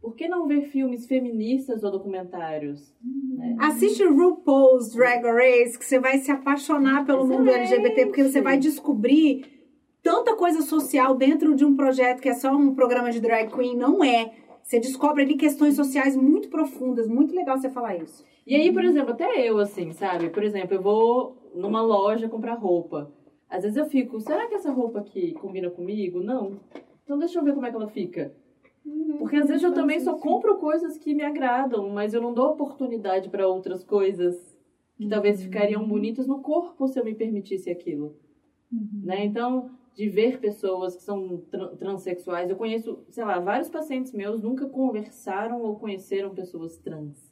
Por 0.00 0.14
que 0.14 0.28
não 0.28 0.46
ver 0.46 0.62
filmes 0.62 1.06
feministas 1.06 1.84
ou 1.84 1.90
documentários? 1.90 2.94
né? 3.36 3.56
Assiste 3.60 4.04
RuPaul's 4.04 4.94
Drag 4.94 5.22
Race, 5.24 5.78
que 5.78 5.84
você 5.84 5.98
vai 5.98 6.18
se 6.18 6.30
apaixonar 6.30 7.04
pelo 7.04 7.26
mundo 7.26 7.48
Excelente. 7.48 7.74
LGBT, 7.74 8.06
porque 8.06 8.24
você 8.24 8.40
vai 8.40 8.58
descobrir 8.58 9.44
tanta 10.02 10.34
coisa 10.34 10.62
social 10.62 11.14
dentro 11.14 11.54
de 11.54 11.64
um 11.64 11.76
projeto 11.76 12.20
que 12.20 12.28
é 12.28 12.34
só 12.34 12.50
um 12.52 12.74
programa 12.74 13.10
de 13.10 13.20
drag 13.20 13.52
queen. 13.52 13.76
Não 13.76 14.02
é. 14.02 14.32
Você 14.62 14.78
descobre 14.78 15.22
ali 15.22 15.34
questões 15.34 15.74
sociais 15.74 16.16
muito 16.16 16.48
profundas. 16.48 17.08
Muito 17.08 17.34
legal 17.34 17.58
você 17.58 17.68
falar 17.68 17.96
isso. 17.96 18.24
E 18.46 18.54
aí, 18.54 18.72
por 18.72 18.84
exemplo, 18.84 19.12
até 19.12 19.46
eu, 19.46 19.58
assim, 19.58 19.92
sabe? 19.92 20.30
Por 20.30 20.42
exemplo, 20.42 20.74
eu 20.74 20.82
vou 20.82 21.50
numa 21.54 21.82
loja 21.82 22.28
comprar 22.28 22.54
roupa. 22.54 23.12
Às 23.48 23.62
vezes 23.62 23.76
eu 23.78 23.86
fico, 23.86 24.20
será 24.20 24.46
que 24.46 24.54
essa 24.54 24.70
roupa 24.70 25.00
aqui 25.00 25.32
combina 25.32 25.70
comigo? 25.70 26.20
Não. 26.20 26.60
Então 27.04 27.18
deixa 27.18 27.38
eu 27.38 27.44
ver 27.44 27.54
como 27.54 27.66
é 27.66 27.70
que 27.70 27.76
ela 27.76 27.88
fica. 27.88 28.34
Porque 29.18 29.36
às 29.36 29.48
vezes 29.48 29.62
eu 29.62 29.72
também 29.72 30.00
só 30.00 30.14
compro 30.18 30.56
coisas 30.58 30.96
que 30.98 31.14
me 31.14 31.22
agradam, 31.22 31.88
mas 31.90 32.14
eu 32.14 32.20
não 32.22 32.32
dou 32.32 32.50
oportunidade 32.50 33.28
para 33.28 33.46
outras 33.48 33.82
coisas 33.84 34.56
que 34.96 35.06
talvez 35.08 35.42
ficariam 35.42 35.86
bonitas 35.86 36.26
no 36.26 36.40
corpo 36.40 36.86
se 36.88 36.98
eu 36.98 37.04
me 37.04 37.14
permitisse 37.14 37.70
aquilo. 37.70 38.16
Né? 39.04 39.24
Então, 39.24 39.70
de 39.94 40.08
ver 40.08 40.38
pessoas 40.38 40.96
que 40.96 41.02
são 41.02 41.38
tran- 41.50 41.74
transexuais, 41.76 42.50
eu 42.50 42.56
conheço, 42.56 43.04
sei 43.10 43.24
lá, 43.24 43.38
vários 43.40 43.68
pacientes 43.68 44.12
meus 44.12 44.42
nunca 44.42 44.66
conversaram 44.68 45.60
ou 45.62 45.76
conheceram 45.78 46.34
pessoas 46.34 46.78
trans. 46.78 47.27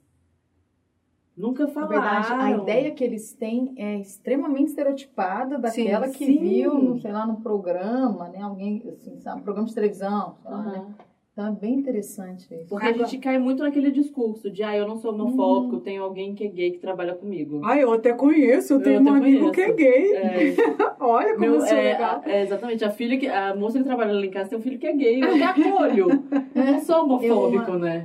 Nunca 1.37 1.65
Na 1.65 1.71
falaram. 1.71 1.89
verdade, 2.01 2.33
a 2.33 2.51
ideia 2.63 2.91
que 2.93 3.05
eles 3.05 3.35
têm 3.35 3.75
é 3.77 3.99
extremamente 4.01 4.69
estereotipada 4.69 5.59
daquela 5.59 6.09
que 6.09 6.25
sim. 6.25 6.39
viu, 6.39 6.75
no, 6.75 6.99
sei 6.99 7.13
lá, 7.13 7.27
no 7.27 7.37
programa, 7.43 8.29
né? 8.29 8.41
Alguém, 8.41 8.83
assim, 8.93 9.21
sabe, 9.21 9.43
programa 9.43 9.69
de 9.69 9.75
televisão, 9.75 10.35
sei 10.43 10.51
lá, 10.51 10.63
né? 10.63 10.79
Aham. 10.79 10.95
Então 11.33 11.49
é 11.49 11.51
bem 11.51 11.75
interessante 11.75 12.47
isso. 12.55 12.71
Porque 12.71 12.87
a 12.87 12.93
gente 12.95 13.19
cai 13.19 13.39
muito 13.39 13.63
naquele 13.63 13.91
discurso 13.91 14.51
de, 14.51 14.63
ah, 14.63 14.75
eu 14.75 14.89
não 14.89 14.97
sou 14.97 15.13
homofóbico, 15.13 15.77
eu 15.77 15.81
tenho 15.81 16.03
alguém 16.03 16.35
que 16.35 16.43
é 16.45 16.49
gay 16.49 16.71
que 16.71 16.79
trabalha 16.79 17.15
comigo. 17.15 17.61
Ah, 17.63 17.79
eu 17.79 17.93
até 17.93 18.15
conheço. 18.15 18.73
Eu 18.73 18.83
tenho 18.83 19.03
um 19.03 19.13
amigo 19.13 19.51
que 19.51 19.61
é 19.61 19.73
gay. 19.75 20.13
É, 20.15 20.55
Olha 20.99 21.35
como 21.35 21.41
meu- 21.41 21.55
eu 21.57 21.61
sou 21.61 21.77
é, 21.77 21.93
legal. 21.93 22.23
é, 22.25 22.41
exatamente, 22.41 22.83
a 22.87 22.91
filha 22.91 23.19
que. 23.19 23.29
A 23.29 23.55
moça 23.55 23.77
que 23.77 23.85
trabalha 23.85 24.15
lá 24.15 24.25
em 24.25 24.31
casa 24.31 24.49
tem 24.49 24.59
um 24.59 24.63
filho 24.63 24.79
que 24.79 24.87
é 24.87 24.95
gay. 24.95 25.21
Eu 25.23 25.35
até 25.35 25.45
acolho. 25.45 26.25
Não 26.57 26.81
sou 26.81 27.05
homofóbico, 27.05 27.73
né? 27.73 28.03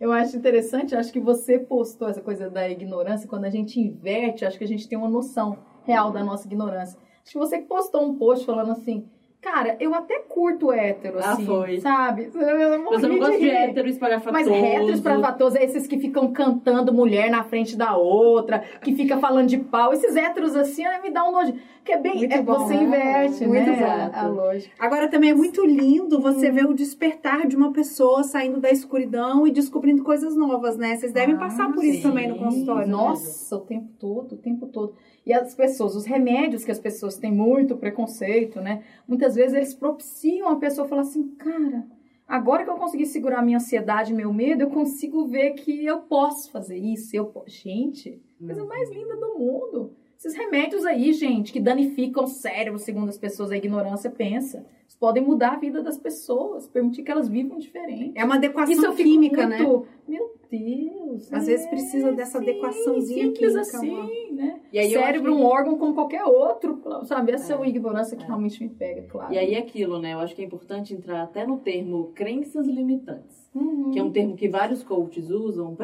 Eu 0.00 0.12
acho 0.12 0.36
interessante, 0.36 0.94
acho 0.94 1.12
que 1.12 1.20
você 1.20 1.58
postou 1.58 2.08
essa 2.08 2.20
coisa 2.20 2.50
da 2.50 2.68
ignorância, 2.68 3.28
quando 3.28 3.44
a 3.44 3.50
gente 3.50 3.80
inverte, 3.80 4.44
acho 4.44 4.58
que 4.58 4.64
a 4.64 4.68
gente 4.68 4.88
tem 4.88 4.98
uma 4.98 5.08
noção 5.08 5.58
real 5.84 6.10
da 6.10 6.22
nossa 6.24 6.46
ignorância. 6.46 6.98
Acho 7.22 7.32
que 7.32 7.38
você 7.38 7.58
postou 7.58 8.04
um 8.04 8.16
post 8.16 8.44
falando 8.44 8.72
assim, 8.72 9.08
cara, 9.44 9.76
eu 9.78 9.94
até 9.94 10.20
curto 10.20 10.72
hétero, 10.72 11.18
Ah, 11.22 11.32
assim, 11.32 11.44
foi. 11.44 11.78
sabe? 11.80 12.30
Eu 12.34 12.82
morri 12.82 12.96
Você 13.00 13.06
não 13.06 13.18
gosta 13.18 13.36
de 13.38 13.44
rir. 13.44 13.50
hétero 13.50 13.88
espalhafatoso. 13.88 14.32
Mas 14.32 14.48
hétero 14.48 14.90
espalhafatoso 14.92 15.58
é 15.58 15.64
esses 15.64 15.86
que 15.86 15.98
ficam 15.98 16.32
cantando 16.32 16.92
mulher 16.94 17.30
na 17.30 17.44
frente 17.44 17.76
da 17.76 17.94
outra, 17.96 18.60
que 18.82 18.94
fica 18.94 19.18
falando 19.18 19.48
de 19.48 19.58
pau. 19.58 19.92
Esses 19.92 20.16
héteros 20.16 20.56
assim, 20.56 20.82
me 21.02 21.10
dá 21.10 21.28
um 21.28 21.32
nojo. 21.32 21.52
Que 21.84 21.92
é 21.92 21.98
bem. 21.98 22.14
Muito 22.16 22.34
é, 22.34 22.40
bom, 22.42 22.54
você 22.60 22.74
né? 22.74 22.82
inverte, 22.82 23.46
Muito 23.46 23.66
né? 23.70 23.76
exato. 23.76 24.16
A, 24.16 24.22
a 24.22 24.28
lógica. 24.28 24.74
Agora 24.78 25.06
também 25.08 25.30
é 25.30 25.34
muito 25.34 25.66
lindo 25.66 26.18
você 26.18 26.50
ver 26.50 26.64
o 26.64 26.72
despertar 26.72 27.46
de 27.46 27.54
uma 27.54 27.72
pessoa 27.74 28.22
saindo 28.24 28.58
da 28.58 28.70
escuridão 28.70 29.46
e 29.46 29.50
descobrindo 29.50 30.02
coisas 30.02 30.34
novas, 30.34 30.78
né? 30.78 30.96
Vocês 30.96 31.12
devem 31.12 31.34
Ah, 31.34 31.38
passar 31.38 31.70
por 31.72 31.84
isso 31.84 31.98
sim. 31.98 32.02
também 32.08 32.26
no 32.28 32.38
consultório. 32.38 32.86
né? 32.86 32.92
Nossa, 32.92 33.56
o 33.56 33.60
tempo 33.60 33.88
todo, 34.00 34.32
o 34.32 34.38
tempo 34.38 34.66
todo. 34.68 34.94
E 35.26 35.32
as 35.32 35.54
pessoas, 35.54 35.96
os 35.96 36.04
remédios 36.04 36.64
que 36.64 36.70
as 36.70 36.78
pessoas 36.78 37.16
têm 37.16 37.32
muito 37.32 37.76
preconceito, 37.76 38.60
né? 38.60 38.82
Muitas 39.08 39.34
vezes 39.34 39.54
eles 39.54 39.74
propiciam 39.74 40.48
a 40.48 40.56
pessoa 40.56 40.86
falar 40.86 41.02
assim, 41.02 41.28
cara, 41.36 41.86
agora 42.28 42.64
que 42.64 42.70
eu 42.70 42.76
consegui 42.76 43.06
segurar 43.06 43.42
minha 43.42 43.56
ansiedade, 43.56 44.12
meu 44.12 44.32
medo, 44.32 44.62
eu 44.62 44.70
consigo 44.70 45.26
ver 45.26 45.52
que 45.52 45.84
eu 45.84 46.00
posso 46.00 46.50
fazer 46.50 46.76
isso. 46.76 47.16
Eu 47.16 47.26
posso. 47.26 47.48
Gente, 47.48 48.20
coisa 48.38 48.64
mais 48.64 48.90
linda 48.90 49.16
do 49.16 49.38
mundo. 49.38 49.92
Esses 50.18 50.34
remédios 50.34 50.86
aí, 50.86 51.12
gente, 51.12 51.52
que 51.52 51.60
danificam 51.60 52.24
o 52.24 52.28
cérebro, 52.28 52.78
segundo 52.78 53.08
as 53.08 53.18
pessoas, 53.18 53.50
a 53.50 53.56
ignorância 53.56 54.10
pensa. 54.10 54.64
Podem 54.98 55.22
mudar 55.22 55.54
a 55.54 55.58
vida 55.58 55.82
das 55.82 55.98
pessoas, 55.98 56.66
permitir 56.66 57.02
que 57.02 57.10
elas 57.10 57.28
vivam 57.28 57.58
diferente. 57.58 58.12
É 58.14 58.24
uma 58.24 58.36
adequação 58.36 58.94
química, 58.94 59.46
né? 59.46 59.58
muito, 59.58 59.86
Meu 60.08 60.34
Deus. 60.58 61.32
Às 61.32 61.48
é, 61.48 61.52
vezes 61.52 61.66
precisa 61.68 62.12
dessa 62.12 62.38
sim, 62.38 62.44
adequaçãozinha 62.44 63.24
simples 63.24 63.38
química, 63.38 63.60
assim, 63.60 63.90
amor. 63.90 64.32
né? 64.32 64.60
E 64.72 64.78
aí 64.78 64.90
Cérebro 64.90 65.32
acho 65.32 65.40
um 65.40 65.44
órgão 65.44 65.78
como 65.78 65.94
qualquer 65.94 66.24
outro, 66.24 66.80
sabe? 67.04 67.32
Essa 67.32 67.54
é, 67.54 67.56
É, 67.56 67.62
a 67.62 67.68
ignorância 67.68 68.16
que 68.16 68.24
é. 68.24 68.26
realmente 68.26 68.62
me 68.62 68.68
pega, 68.68 69.02
claro. 69.02 69.32
E 69.32 69.38
aí 69.38 69.54
é 69.54 69.58
aquilo, 69.58 69.98
né? 69.98 70.14
Eu 70.14 70.18
acho 70.18 70.34
que 70.34 70.42
é 70.42 70.44
importante 70.44 70.94
entrar 70.94 71.22
até 71.22 71.46
no 71.46 71.58
termo 71.58 72.12
crenças 72.14 72.66
limitantes. 72.66 73.44
Uhum. 73.54 73.92
que 73.92 74.00
é 74.00 74.02
um 74.02 74.10
termo 74.10 74.34
que 74.34 74.48
vários 74.48 74.82
coaches 74.82 75.30
usam 75.30 75.76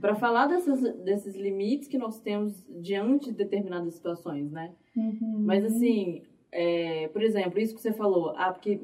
para 0.00 0.14
falar 0.16 0.46
dessas, 0.48 0.82
desses 0.98 1.34
limites 1.34 1.88
que 1.88 1.96
nós 1.96 2.20
temos 2.20 2.62
diante 2.68 3.30
de 3.30 3.38
determinadas 3.38 3.94
situações, 3.94 4.52
né? 4.52 4.72
Uhum. 4.94 5.36
Mas 5.38 5.64
assim, 5.64 6.22
é, 6.52 7.08
por 7.08 7.22
exemplo, 7.22 7.58
isso 7.58 7.74
que 7.74 7.80
você 7.80 7.92
falou, 7.92 8.34
ah, 8.36 8.52
porque 8.52 8.80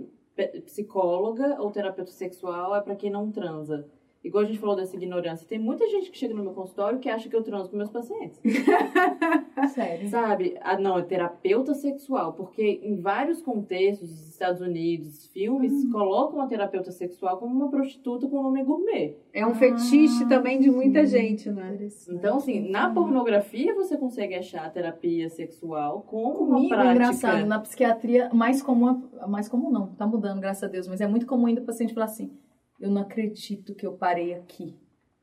psicóloga 0.64 1.60
ou 1.60 1.70
terapeuta 1.70 2.10
sexual 2.10 2.74
é 2.74 2.80
para 2.80 2.96
quem 2.96 3.10
não 3.10 3.30
transa. 3.30 3.86
Igual 4.24 4.42
a 4.42 4.46
gente 4.46 4.58
falou 4.58 4.74
dessa 4.74 4.96
ignorância, 4.96 5.46
tem 5.46 5.58
muita 5.58 5.86
gente 5.88 6.10
que 6.10 6.18
chega 6.18 6.34
no 6.34 6.42
meu 6.42 6.52
consultório 6.52 6.98
que 6.98 7.08
acha 7.08 7.28
que 7.28 7.36
eu 7.36 7.42
transo 7.44 7.70
com 7.70 7.76
meus 7.76 7.90
pacientes. 7.90 8.40
Sério. 9.72 10.08
Sabe? 10.08 10.56
Ah, 10.60 10.78
não, 10.78 10.98
é 10.98 11.02
terapeuta 11.02 11.74
sexual, 11.74 12.32
porque 12.32 12.80
em 12.82 12.96
vários 13.00 13.40
contextos, 13.40 14.10
nos 14.10 14.28
Estados 14.28 14.60
Unidos, 14.60 15.26
filmes, 15.28 15.72
Uhum. 15.84 15.92
colocam 15.92 16.40
a 16.40 16.46
terapeuta 16.46 16.90
sexual 16.90 17.36
como 17.38 17.54
uma 17.54 17.68
prostituta 17.70 18.26
com 18.28 18.42
nome 18.42 18.64
gourmet. 18.64 19.16
É 19.32 19.46
um 19.46 19.54
fetiche 19.54 20.24
Ah, 20.24 20.28
também 20.28 20.58
de 20.58 20.70
muita 20.70 21.06
sim. 21.06 21.18
gente, 21.18 21.50
né? 21.50 21.78
Então, 22.08 22.38
assim, 22.38 22.68
na 22.68 22.90
pornografia 22.92 23.74
você 23.74 23.96
consegue 23.96 24.34
achar 24.34 24.66
a 24.66 24.70
terapia 24.70 25.28
sexual 25.28 26.02
como 26.02 26.34
Comigo, 26.34 26.56
uma 26.56 26.68
prática. 26.68 26.92
engraçado, 26.94 27.46
na 27.46 27.60
psiquiatria, 27.60 28.28
mais 28.32 28.62
comum, 28.62 29.04
mais 29.28 29.48
comum 29.48 29.70
não, 29.70 29.86
tá 29.88 30.06
mudando, 30.06 30.40
graças 30.40 30.62
a 30.64 30.68
Deus, 30.68 30.88
mas 30.88 31.00
é 31.00 31.06
muito 31.06 31.26
comum 31.26 31.46
ainda 31.46 31.60
o 31.60 31.64
paciente 31.64 31.94
falar 31.94 32.06
assim, 32.06 32.30
eu 32.80 32.90
não 32.90 33.02
acredito 33.02 33.74
que 33.74 33.86
eu 33.86 33.92
parei 33.92 34.34
aqui, 34.34 34.74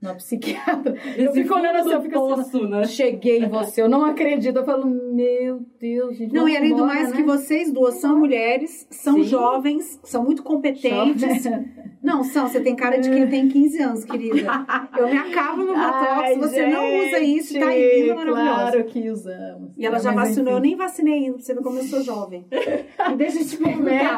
na 0.03 0.13
psiquiatra. 0.15 0.95
Eu 1.17 1.31
Esse 1.31 1.41
fico 1.41 1.55
olhando 1.55 1.77
assim, 1.77 1.93
eu 1.93 2.01
fico 2.01 2.33
assim, 2.33 2.51
poço, 2.51 2.67
né? 2.67 2.83
cheguei 2.85 3.39
em 3.39 3.47
você, 3.47 3.81
eu 3.81 3.87
não 3.87 4.03
acredito. 4.03 4.57
Eu 4.57 4.65
falo, 4.65 4.85
meu 4.85 5.65
Deus, 5.79 6.17
gente. 6.17 6.33
Não, 6.33 6.47
e 6.47 6.57
além 6.57 6.75
do 6.75 6.85
mais 6.85 7.09
né? 7.09 7.15
que 7.15 7.23
vocês 7.23 7.71
duas 7.71 7.95
são 7.95 8.19
mulheres, 8.19 8.85
são 8.91 9.15
Sim. 9.15 9.23
jovens, 9.23 9.99
são 10.03 10.23
muito 10.23 10.43
competentes. 10.43 11.23
Não, 12.03 12.21
são, 12.21 12.49
você 12.49 12.59
tem 12.59 12.75
cara 12.75 12.97
de 12.97 13.09
quem 13.09 13.25
tem 13.29 13.47
15 13.47 13.81
anos, 13.81 14.03
querida. 14.03 14.45
Eu 14.97 15.07
me 15.07 15.17
acabo 15.17 15.63
no 15.63 15.71
Botox, 15.73 16.37
você 16.37 16.67
não 16.67 16.83
usa 16.99 17.19
isso, 17.19 17.57
tá 17.57 17.71
gente, 17.71 18.01
linda, 18.01 18.15
maravilhosa. 18.15 18.59
Claro 18.59 18.83
que 18.83 19.09
usamos. 19.09 19.71
E 19.77 19.85
ela 19.85 19.99
já 19.99 20.11
Mas, 20.11 20.27
vacinou, 20.27 20.55
eu 20.55 20.59
nem 20.59 20.75
vacinei 20.75 21.13
ainda, 21.13 21.35
pra 21.35 21.41
você 21.41 21.53
ver 21.53 21.61
como 21.61 21.77
eu 21.77 21.83
sou 21.83 22.01
jovem. 22.01 22.45
E 22.51 23.15
deixa 23.15 23.39
eu 23.39 23.47
te 23.47 23.55
perguntar. 23.55 24.17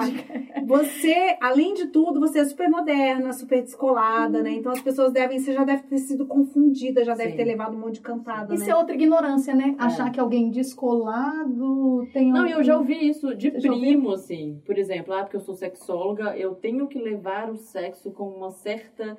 Você, 0.66 1.38
além 1.42 1.74
de 1.74 1.88
tudo, 1.88 2.20
você 2.20 2.40
é 2.40 2.46
super 2.46 2.70
moderna, 2.70 3.32
super 3.34 3.62
descolada, 3.62 4.42
né? 4.42 4.52
Então 4.52 4.72
as 4.72 4.82
pessoas 4.82 5.12
devem, 5.14 5.40
você 5.40 5.54
já 5.54 5.64
deve 5.64 5.84
ter 5.84 5.98
sido 6.00 6.26
confundida, 6.26 7.04
já 7.04 7.14
deve 7.14 7.32
Sim. 7.32 7.38
ter 7.38 7.44
levado 7.46 7.76
um 7.76 7.80
monte 7.80 7.96
de 7.96 8.02
cantada, 8.02 8.54
Isso 8.54 8.66
né? 8.66 8.72
é 8.72 8.76
outra 8.76 8.96
ignorância, 8.96 9.54
né? 9.54 9.76
Achar 9.78 10.12
que 10.12 10.20
alguém 10.20 10.50
descolado 10.50 12.08
tem 12.14 12.32
Não, 12.32 12.44
um... 12.44 12.48
e 12.48 12.52
eu 12.52 12.64
já 12.64 12.78
ouvi 12.78 13.08
isso 13.08 13.36
de 13.36 13.52
Você 13.52 13.68
primo, 13.68 14.12
assim. 14.12 14.62
Por 14.66 14.78
exemplo, 14.78 15.14
ah, 15.14 15.24
porque 15.24 15.36
eu 15.38 15.42
sou 15.42 15.56
sexóloga, 15.56 16.36
eu 16.38 16.56
tenho 16.56 16.88
que 16.88 16.98
levar 17.00 17.50
o 17.52 17.58
sexo 17.58 18.12
com 18.12 18.28
uma 18.30 18.52
certa 18.52 19.18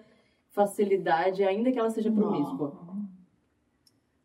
facilidade, 0.50 1.44
ainda 1.44 1.70
que 1.70 1.78
ela 1.78 1.90
seja 1.90 2.10
promíscua. 2.10 2.72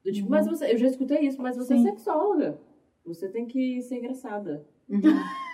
Do 0.04 0.12
tipo, 0.12 0.26
Uhum. 0.26 0.32
mas 0.32 0.48
você, 0.48 0.74
eu 0.74 0.78
já 0.78 0.88
escutei 0.88 1.20
isso, 1.22 1.42
mas 1.42 1.56
você 1.56 1.76
Sim. 1.78 1.88
é 1.88 1.92
sexóloga. 1.92 2.58
Você 3.06 3.28
tem 3.30 3.46
que 3.46 3.82
ser 3.82 3.98
engraçada. 3.98 4.66
Uhum. 4.90 5.02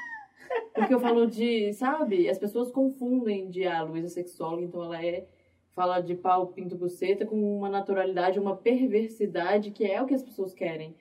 Porque 0.77 0.93
eu 0.93 0.99
falo 0.99 1.25
de, 1.27 1.73
sabe, 1.73 2.29
as 2.29 2.37
pessoas 2.37 2.71
confundem 2.71 3.49
de 3.49 3.65
ah, 3.65 3.79
a 3.79 3.83
Luísa 3.83 4.07
é 4.07 4.09
sexóloga, 4.09 4.63
então 4.63 4.83
ela 4.83 5.03
é 5.03 5.27
fala 5.73 5.99
de 6.01 6.15
pau, 6.15 6.47
pinto, 6.47 6.75
buceta 6.75 7.25
com 7.25 7.39
uma 7.57 7.69
naturalidade, 7.69 8.39
uma 8.39 8.55
perversidade 8.55 9.71
que 9.71 9.85
é 9.85 10.01
o 10.01 10.05
que 10.05 10.13
as 10.13 10.23
pessoas 10.23 10.53
querem. 10.53 10.95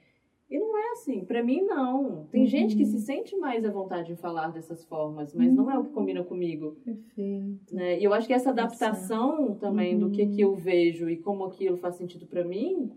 E 0.49 0.59
não 0.59 0.79
é 0.79 0.91
assim, 0.93 1.25
pra 1.25 1.43
mim 1.43 1.63
não. 1.63 2.27
Tem 2.31 2.43
Uhum. 2.43 2.47
gente 2.47 2.77
que 2.77 2.85
se 2.85 3.01
sente 3.01 3.37
mais 3.37 3.65
à 3.65 3.71
vontade 3.71 4.13
em 4.13 4.17
falar 4.17 4.49
dessas 4.53 4.85
formas, 4.85 5.35
mas 5.35 5.53
não 5.53 5.71
é 5.71 5.79
o 5.79 5.85
que 5.85 5.91
combina 5.91 6.23
comigo, 6.23 6.77
Perfeito. 6.85 7.75
né? 7.75 7.99
E 7.99 8.05
eu 8.05 8.13
acho 8.15 8.27
que 8.29 8.33
essa 8.33 8.51
adaptação 8.51 9.55
também 9.57 9.99
do 9.99 10.11
que 10.11 10.27
que 10.27 10.41
eu 10.43 10.55
vejo 10.55 11.09
e 11.11 11.17
como 11.17 11.45
aquilo 11.45 11.77
faz 11.79 11.97
sentido 11.97 12.27
pra 12.27 12.45
mim 12.45 12.93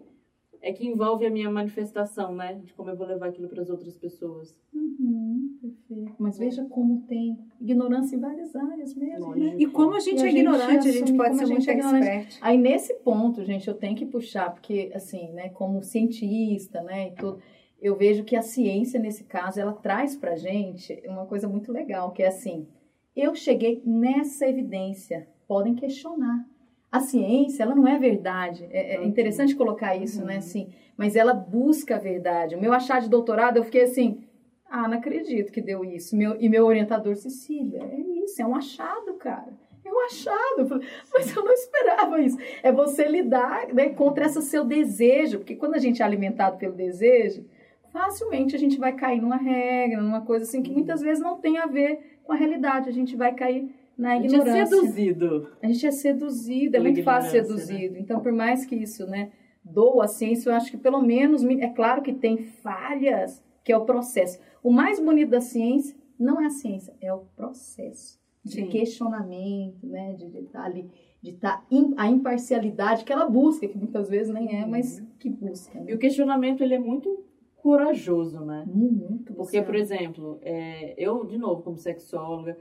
é 0.61 0.71
que 0.73 0.85
envolve 0.85 1.25
a 1.25 1.29
minha 1.31 1.49
manifestação, 1.49 2.35
né, 2.35 2.59
de 2.63 2.73
como 2.73 2.89
eu 2.89 2.95
vou 2.97 3.07
levar 3.07 3.29
aquilo 3.29 3.47
para 3.47 3.61
as 3.61 3.69
outras 3.69 3.95
pessoas. 3.97 4.53
Uhum, 4.73 5.28
perfeito. 5.61 6.15
Mas 6.17 6.37
veja 6.37 6.65
como 6.65 7.01
tem 7.07 7.37
ignorância 7.59 8.15
em 8.15 8.19
várias 8.19 8.55
áreas 8.55 8.95
mesmo, 8.95 9.35
né? 9.35 9.55
E 9.57 9.65
como 9.67 9.95
a 9.95 9.99
gente 9.99 10.19
E 10.19 10.23
a 10.23 10.27
é 10.27 10.29
gente 10.29 10.39
ignorante, 10.39 10.87
a 10.87 10.91
gente 10.91 11.13
pode 11.13 11.35
ser 11.35 11.43
a 11.43 11.47
muito 11.47 11.61
gente 11.61 11.69
é 11.69 11.73
ignorante. 11.73 12.07
expert. 12.07 12.37
Aí 12.41 12.57
nesse 12.57 12.93
ponto, 12.95 13.43
gente, 13.43 13.67
eu 13.67 13.73
tenho 13.73 13.95
que 13.95 14.05
puxar, 14.05 14.51
porque 14.51 14.91
assim, 14.93 15.31
né, 15.33 15.49
como 15.49 15.83
cientista, 15.83 16.81
né, 16.81 17.07
e 17.07 17.11
tudo, 17.11 17.39
eu 17.81 17.95
vejo 17.95 18.23
que 18.23 18.35
a 18.35 18.41
ciência 18.41 18.99
nesse 18.99 19.23
caso, 19.23 19.59
ela 19.59 19.73
traz 19.73 20.15
pra 20.15 20.35
gente 20.35 21.01
uma 21.05 21.25
coisa 21.25 21.47
muito 21.47 21.71
legal, 21.71 22.11
que 22.11 22.23
é 22.23 22.27
assim, 22.27 22.67
eu 23.15 23.35
cheguei 23.35 23.81
nessa 23.85 24.47
evidência, 24.47 25.27
podem 25.47 25.75
questionar. 25.75 26.45
A 26.91 26.99
ciência, 27.01 27.61
ela 27.61 27.75
não 27.75 27.87
é 27.87 27.99
verdade. 27.99 28.67
É, 28.71 28.95
é 28.95 29.05
interessante 29.05 29.55
colocar 29.55 29.95
isso, 29.95 30.25
né, 30.25 30.37
assim, 30.37 30.69
mas 30.97 31.15
ela 31.15 31.33
busca 31.33 31.95
a 31.95 31.99
verdade. 31.99 32.55
O 32.55 32.59
meu 32.61 32.73
achar 32.73 32.99
de 32.99 33.09
doutorado, 33.09 33.57
eu 33.57 33.63
fiquei 33.63 33.83
assim, 33.83 34.23
ah, 34.69 34.87
não 34.87 34.97
acredito 34.97 35.51
que 35.51 35.61
deu 35.61 35.83
isso. 35.83 36.15
Meu, 36.15 36.35
e 36.39 36.47
meu 36.47 36.65
orientador, 36.65 37.15
Cecília, 37.15 37.81
é 37.83 37.99
isso, 38.23 38.41
é 38.41 38.45
um 38.45 38.55
achado, 38.55 39.13
cara. 39.15 39.51
É 39.83 39.91
um 39.91 40.05
achado. 40.05 40.81
Mas 41.13 41.35
eu 41.35 41.43
não 41.43 41.51
esperava 41.51 42.21
isso. 42.21 42.37
É 42.61 42.71
você 42.71 43.07
lidar 43.07 43.67
né, 43.73 43.89
contra 43.89 44.25
esse 44.25 44.41
seu 44.43 44.63
desejo, 44.63 45.39
porque 45.39 45.55
quando 45.55 45.75
a 45.75 45.79
gente 45.79 46.01
é 46.01 46.05
alimentado 46.05 46.57
pelo 46.57 46.75
desejo, 46.75 47.45
facilmente 47.91 48.55
a 48.55 48.59
gente 48.59 48.77
vai 48.77 48.93
cair 48.93 49.21
numa 49.21 49.37
regra, 49.37 50.01
numa 50.01 50.21
coisa 50.21 50.45
assim 50.45 50.61
que 50.61 50.71
muitas 50.71 51.01
vezes 51.01 51.23
não 51.23 51.37
tem 51.37 51.57
a 51.57 51.65
ver 51.65 52.19
com 52.23 52.31
a 52.31 52.35
realidade. 52.35 52.89
A 52.89 52.93
gente 52.93 53.15
vai 53.15 53.33
cair 53.33 53.73
na 53.97 54.11
A 54.13 54.21
gente 54.21 54.35
é 54.35 54.37
ignorância. 54.37 54.77
seduzido. 54.77 55.49
A 55.61 55.67
gente 55.67 55.87
é 55.87 55.91
seduzido, 55.91 56.77
é 56.77 56.79
muito 56.79 57.03
fácil 57.03 57.31
ser 57.31 57.37
ignorância, 57.39 57.65
seduzido. 57.67 57.97
Então, 57.97 58.19
por 58.19 58.31
mais 58.31 58.65
que 58.65 58.75
isso, 58.75 59.07
né, 59.07 59.31
doa 59.63 60.05
a 60.05 60.07
ciência, 60.07 60.49
eu 60.49 60.53
acho 60.53 60.69
que 60.69 60.77
pelo 60.77 61.01
menos, 61.01 61.43
é 61.43 61.67
claro 61.69 62.01
que 62.01 62.13
tem 62.13 62.37
falhas, 62.37 63.43
que 63.69 63.73
é 63.73 63.77
o 63.77 63.85
processo. 63.85 64.39
O 64.63 64.71
mais 64.71 64.99
bonito 64.99 65.29
da 65.29 65.39
ciência 65.39 65.95
não 66.17 66.41
é 66.41 66.47
a 66.47 66.49
ciência, 66.49 66.91
é 66.99 67.13
o 67.13 67.19
processo 67.35 68.19
de 68.43 68.61
Sim. 68.61 68.67
questionamento, 68.67 69.85
né, 69.85 70.13
de 70.13 70.25
estar 70.39 70.63
ali, 70.63 70.89
de 71.21 71.29
estar 71.35 71.63
a 71.95 72.07
imparcialidade 72.07 73.05
que 73.05 73.13
ela 73.13 73.29
busca, 73.29 73.67
que 73.67 73.77
muitas 73.77 74.09
vezes 74.09 74.33
nem 74.33 74.59
é, 74.59 74.65
mas 74.65 75.05
que 75.19 75.29
busca. 75.29 75.77
E 75.77 75.83
Né? 75.83 75.93
o 75.93 75.99
questionamento, 75.99 76.63
ele 76.63 76.73
é 76.73 76.79
muito 76.79 77.23
corajoso, 77.57 78.39
né? 78.39 78.65
Muito. 78.67 79.35
Porque, 79.35 79.61
por 79.61 79.75
exemplo, 79.75 80.39
é, 80.41 80.95
eu, 80.97 81.23
de 81.23 81.37
novo, 81.37 81.61
como 81.61 81.77
sexóloga, 81.77 82.57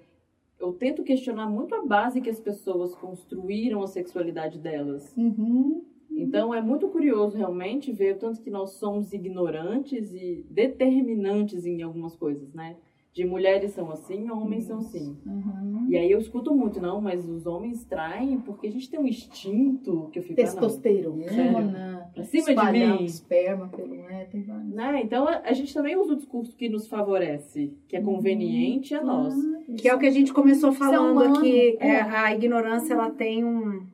eu 0.61 0.75
tento 0.75 1.03
questionar 1.03 1.49
muito 1.49 1.75
a 1.75 1.87
base 1.87 2.21
que 2.21 2.29
as 2.29 2.39
pessoas 2.39 2.95
construíram 2.95 3.83
a 3.83 3.87
sexualidade 3.87 4.59
delas. 4.59 5.17
Uhum. 5.17 5.83
Então, 6.23 6.55
é 6.55 6.61
muito 6.61 6.89
curioso, 6.89 7.37
realmente, 7.37 7.93
ver 7.93 8.17
o 8.17 8.19
tanto 8.19 8.41
que 8.41 8.51
nós 8.51 8.73
somos 8.73 9.13
ignorantes 9.13 10.13
e 10.13 10.45
determinantes 10.51 11.65
em 11.65 11.83
algumas 11.83 12.17
coisas, 12.17 12.53
né? 12.53 12.77
De 13.13 13.25
mulheres 13.25 13.73
são 13.73 13.91
assim, 13.91 14.31
homens 14.31 14.65
são 14.65 14.79
assim. 14.79 15.17
Uhum. 15.27 15.87
E 15.89 15.97
aí 15.97 16.11
eu 16.11 16.19
escuto 16.21 16.55
muito, 16.55 16.81
não, 16.81 17.01
mas 17.01 17.29
os 17.29 17.47
homens 17.47 17.85
traem 17.85 18.39
porque 18.39 18.69
a 18.69 18.71
gente 18.71 18.89
tem 18.89 19.01
um 19.01 19.07
instinto 19.07 20.09
que 20.13 20.21
eu 20.21 20.23
fico, 20.23 20.41
ah, 20.41 20.45
não. 20.45 20.53
Testosterona, 20.53 22.11
Pra 22.15 22.25
cima 22.25 22.55
de 22.55 22.73
mim. 22.73 23.05
esperma 23.05 23.69
pelo, 23.69 23.95
né, 23.95 24.27
tem 24.31 24.43
vários. 24.43 24.73
Né? 24.73 25.01
Então 25.03 25.27
a 25.27 25.41
a 25.45 25.53
gente 25.53 25.73
também 25.73 25.97
usa 25.97 26.13
o 26.13 26.17
discurso 26.17 26.55
que 26.57 26.69
nos 26.69 26.87
favorece, 26.87 27.73
que 27.89 27.97
é 27.97 28.01
conveniente 28.01 28.95
a 28.95 29.03
nós. 29.03 29.35
Que 29.77 29.89
é 29.89 29.95
o 29.95 29.99
que 29.99 30.07
a 30.07 30.11
gente 30.11 30.33
começou 30.33 30.71
é 30.71 30.75
falando 30.75 31.13
humano, 31.13 31.39
aqui. 31.39 31.77
é, 31.81 31.89
é. 31.89 32.01
a 32.03 32.35
ignorância, 32.35 32.93
ela 32.93 33.11
tem 33.11 33.45
um... 33.45 33.87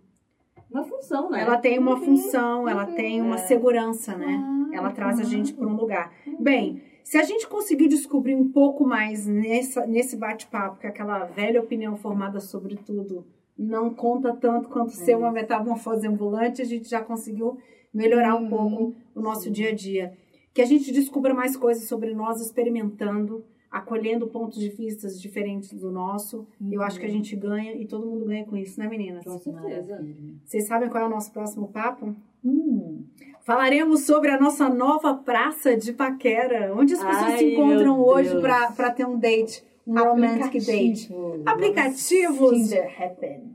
Uma 0.75 0.83
função, 0.85 1.31
né? 1.31 1.41
Ela 1.43 1.57
tem 1.57 1.79
uma 1.79 1.97
função, 2.01 2.69
ela 2.69 2.85
tem 2.85 3.23
uma 3.23 3.37
É. 3.37 3.39
segurança, 3.47 4.17
né? 4.17 4.69
Ela 4.73 4.91
traz 4.91 5.21
a 5.21 5.23
gente 5.23 5.55
para 5.55 5.69
um 5.69 5.77
lugar. 5.77 6.13
Bem, 6.41 6.83
se 7.05 7.17
a 7.17 7.23
gente 7.23 7.47
conseguir 7.47 7.87
descobrir 7.87 8.35
um 8.35 8.51
pouco 8.51 8.85
mais 8.85 9.25
nessa, 9.25 9.87
nesse 9.87 10.17
bate-papo, 10.17 10.81
que 10.81 10.87
aquela 10.89 11.27
velha 11.27 11.61
opinião 11.61 11.95
formada 11.97 12.41
sobre 12.41 12.75
tudo 12.75 13.25
não 13.57 13.95
conta 13.95 14.35
tanto 14.35 14.69
quanto 14.69 14.91
ser 14.91 15.17
uma 15.17 15.31
metamorfose 15.31 16.09
ambulante, 16.09 16.61
a 16.61 16.65
gente 16.65 16.89
já 16.91 17.01
conseguiu 17.01 17.57
melhorar 17.93 18.35
um 18.35 18.43
Uhum. 18.43 18.49
pouco 18.51 18.95
o 19.15 19.21
nosso 19.21 19.49
dia 19.49 19.69
a 19.69 19.75
dia. 19.75 20.13
Que 20.53 20.61
a 20.61 20.67
gente 20.67 20.91
descubra 20.91 21.33
mais 21.33 21.57
coisas 21.57 21.87
sobre 21.89 22.13
nós 22.15 22.41
experimentando, 22.41 23.45
acolhendo 23.75 24.29
pontos 24.29 24.61
de 24.61 24.69
vista 24.69 25.09
diferentes 25.09 25.75
do 25.75 25.91
nosso. 25.91 26.47
Eu 26.71 26.81
acho 26.81 27.01
que 27.01 27.05
a 27.05 27.11
gente 27.11 27.35
ganha 27.35 27.73
e 27.73 27.85
todo 27.87 28.07
mundo 28.07 28.25
ganha 28.25 28.45
com 28.45 28.57
isso, 28.57 28.79
né, 28.79 28.87
meninas? 28.87 29.25
Com 29.25 29.37
certeza. 29.37 30.01
Vocês 30.45 30.69
sabem 30.69 30.89
qual 30.89 31.03
é 31.03 31.07
o 31.09 31.11
nosso 31.11 31.33
próximo 31.33 31.67
papo? 31.67 32.15
Hum. 32.45 33.03
Falaremos 33.43 34.03
sobre 34.03 34.31
a 34.31 34.41
nossa 34.41 34.69
nova 34.69 35.15
praça 35.15 35.77
de 35.77 35.93
Paquera, 35.93 36.73
onde 36.73 36.95
as 36.95 37.01
pessoas 37.01 37.33
Ai, 37.33 37.39
se 37.39 37.53
encontram 37.53 38.01
hoje 38.01 38.41
para 38.41 38.91
ter 38.93 39.05
um 39.05 39.19
date, 39.19 39.65
romantic 39.87 40.65
date. 40.65 41.15
Aplicativos. 41.45 42.71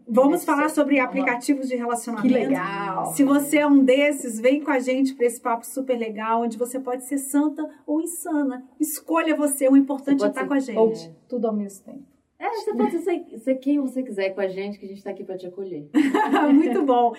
Vamos 0.07 0.43
falar 0.43 0.69
ser. 0.69 0.75
sobre 0.75 0.99
aplicativos 0.99 1.67
de 1.67 1.75
relacionamento. 1.75 2.27
Que 2.27 2.33
legal. 2.33 3.13
Se 3.13 3.23
você 3.23 3.57
é 3.57 3.67
um 3.67 3.83
desses, 3.83 4.39
vem 4.39 4.63
com 4.63 4.71
a 4.71 4.79
gente 4.79 5.15
para 5.15 5.25
esse 5.25 5.41
papo 5.41 5.65
super 5.65 5.97
legal, 5.97 6.43
onde 6.43 6.57
você 6.57 6.79
pode 6.79 7.05
ser 7.05 7.17
santa 7.17 7.67
ou 7.85 8.01
insana. 8.01 8.63
Escolha 8.79 9.35
você, 9.35 9.67
o 9.67 9.75
importante 9.75 10.23
é 10.23 10.27
estar 10.27 10.41
ser 10.41 10.47
com 10.47 10.53
a 10.53 10.59
gente. 10.59 10.77
Ou 10.77 10.93
tudo 11.27 11.47
ao 11.47 11.55
mesmo 11.55 11.85
tempo. 11.85 12.03
É, 12.39 12.49
você 12.51 12.73
pode 12.73 12.97
ser, 12.99 13.25
ser 13.39 13.55
quem 13.55 13.81
você 13.81 14.01
quiser 14.01 14.29
com 14.29 14.39
a 14.39 14.47
gente, 14.47 14.79
que 14.79 14.85
a 14.85 14.87
gente 14.87 15.03
tá 15.03 15.09
aqui 15.09 15.25
pra 15.25 15.37
te 15.37 15.45
acolher. 15.45 15.89
Muito 16.53 16.83
bom. 16.83 17.13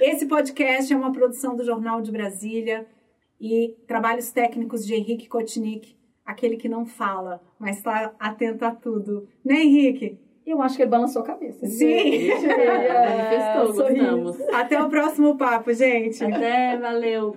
Esse 0.00 0.26
podcast 0.26 0.92
é 0.92 0.96
uma 0.96 1.12
produção 1.12 1.54
do 1.54 1.64
Jornal 1.64 2.00
de 2.02 2.10
Brasília 2.10 2.84
e 3.40 3.76
trabalhos 3.86 4.32
técnicos 4.32 4.84
de 4.84 4.94
Henrique 4.94 5.28
Kotnik, 5.28 5.96
aquele 6.24 6.56
que 6.56 6.68
não 6.68 6.86
fala, 6.86 7.40
mas 7.58 7.76
está 7.78 8.12
atento 8.18 8.64
a 8.64 8.70
tudo. 8.70 9.28
Né, 9.44 9.62
Henrique? 9.62 10.18
Eu 10.46 10.60
acho 10.60 10.76
que 10.76 10.82
ele 10.82 10.90
balançou 10.90 11.22
a 11.22 11.24
cabeça. 11.24 11.66
Sim. 11.66 12.10
Gente, 12.10 12.46
Manifestou, 12.46 13.74
sorriso. 13.74 14.16
gostamos. 14.22 14.40
Até 14.54 14.82
o 14.82 14.88
próximo 14.90 15.36
papo, 15.38 15.72
gente. 15.72 16.22
Até, 16.22 16.76
valeu. 16.76 17.36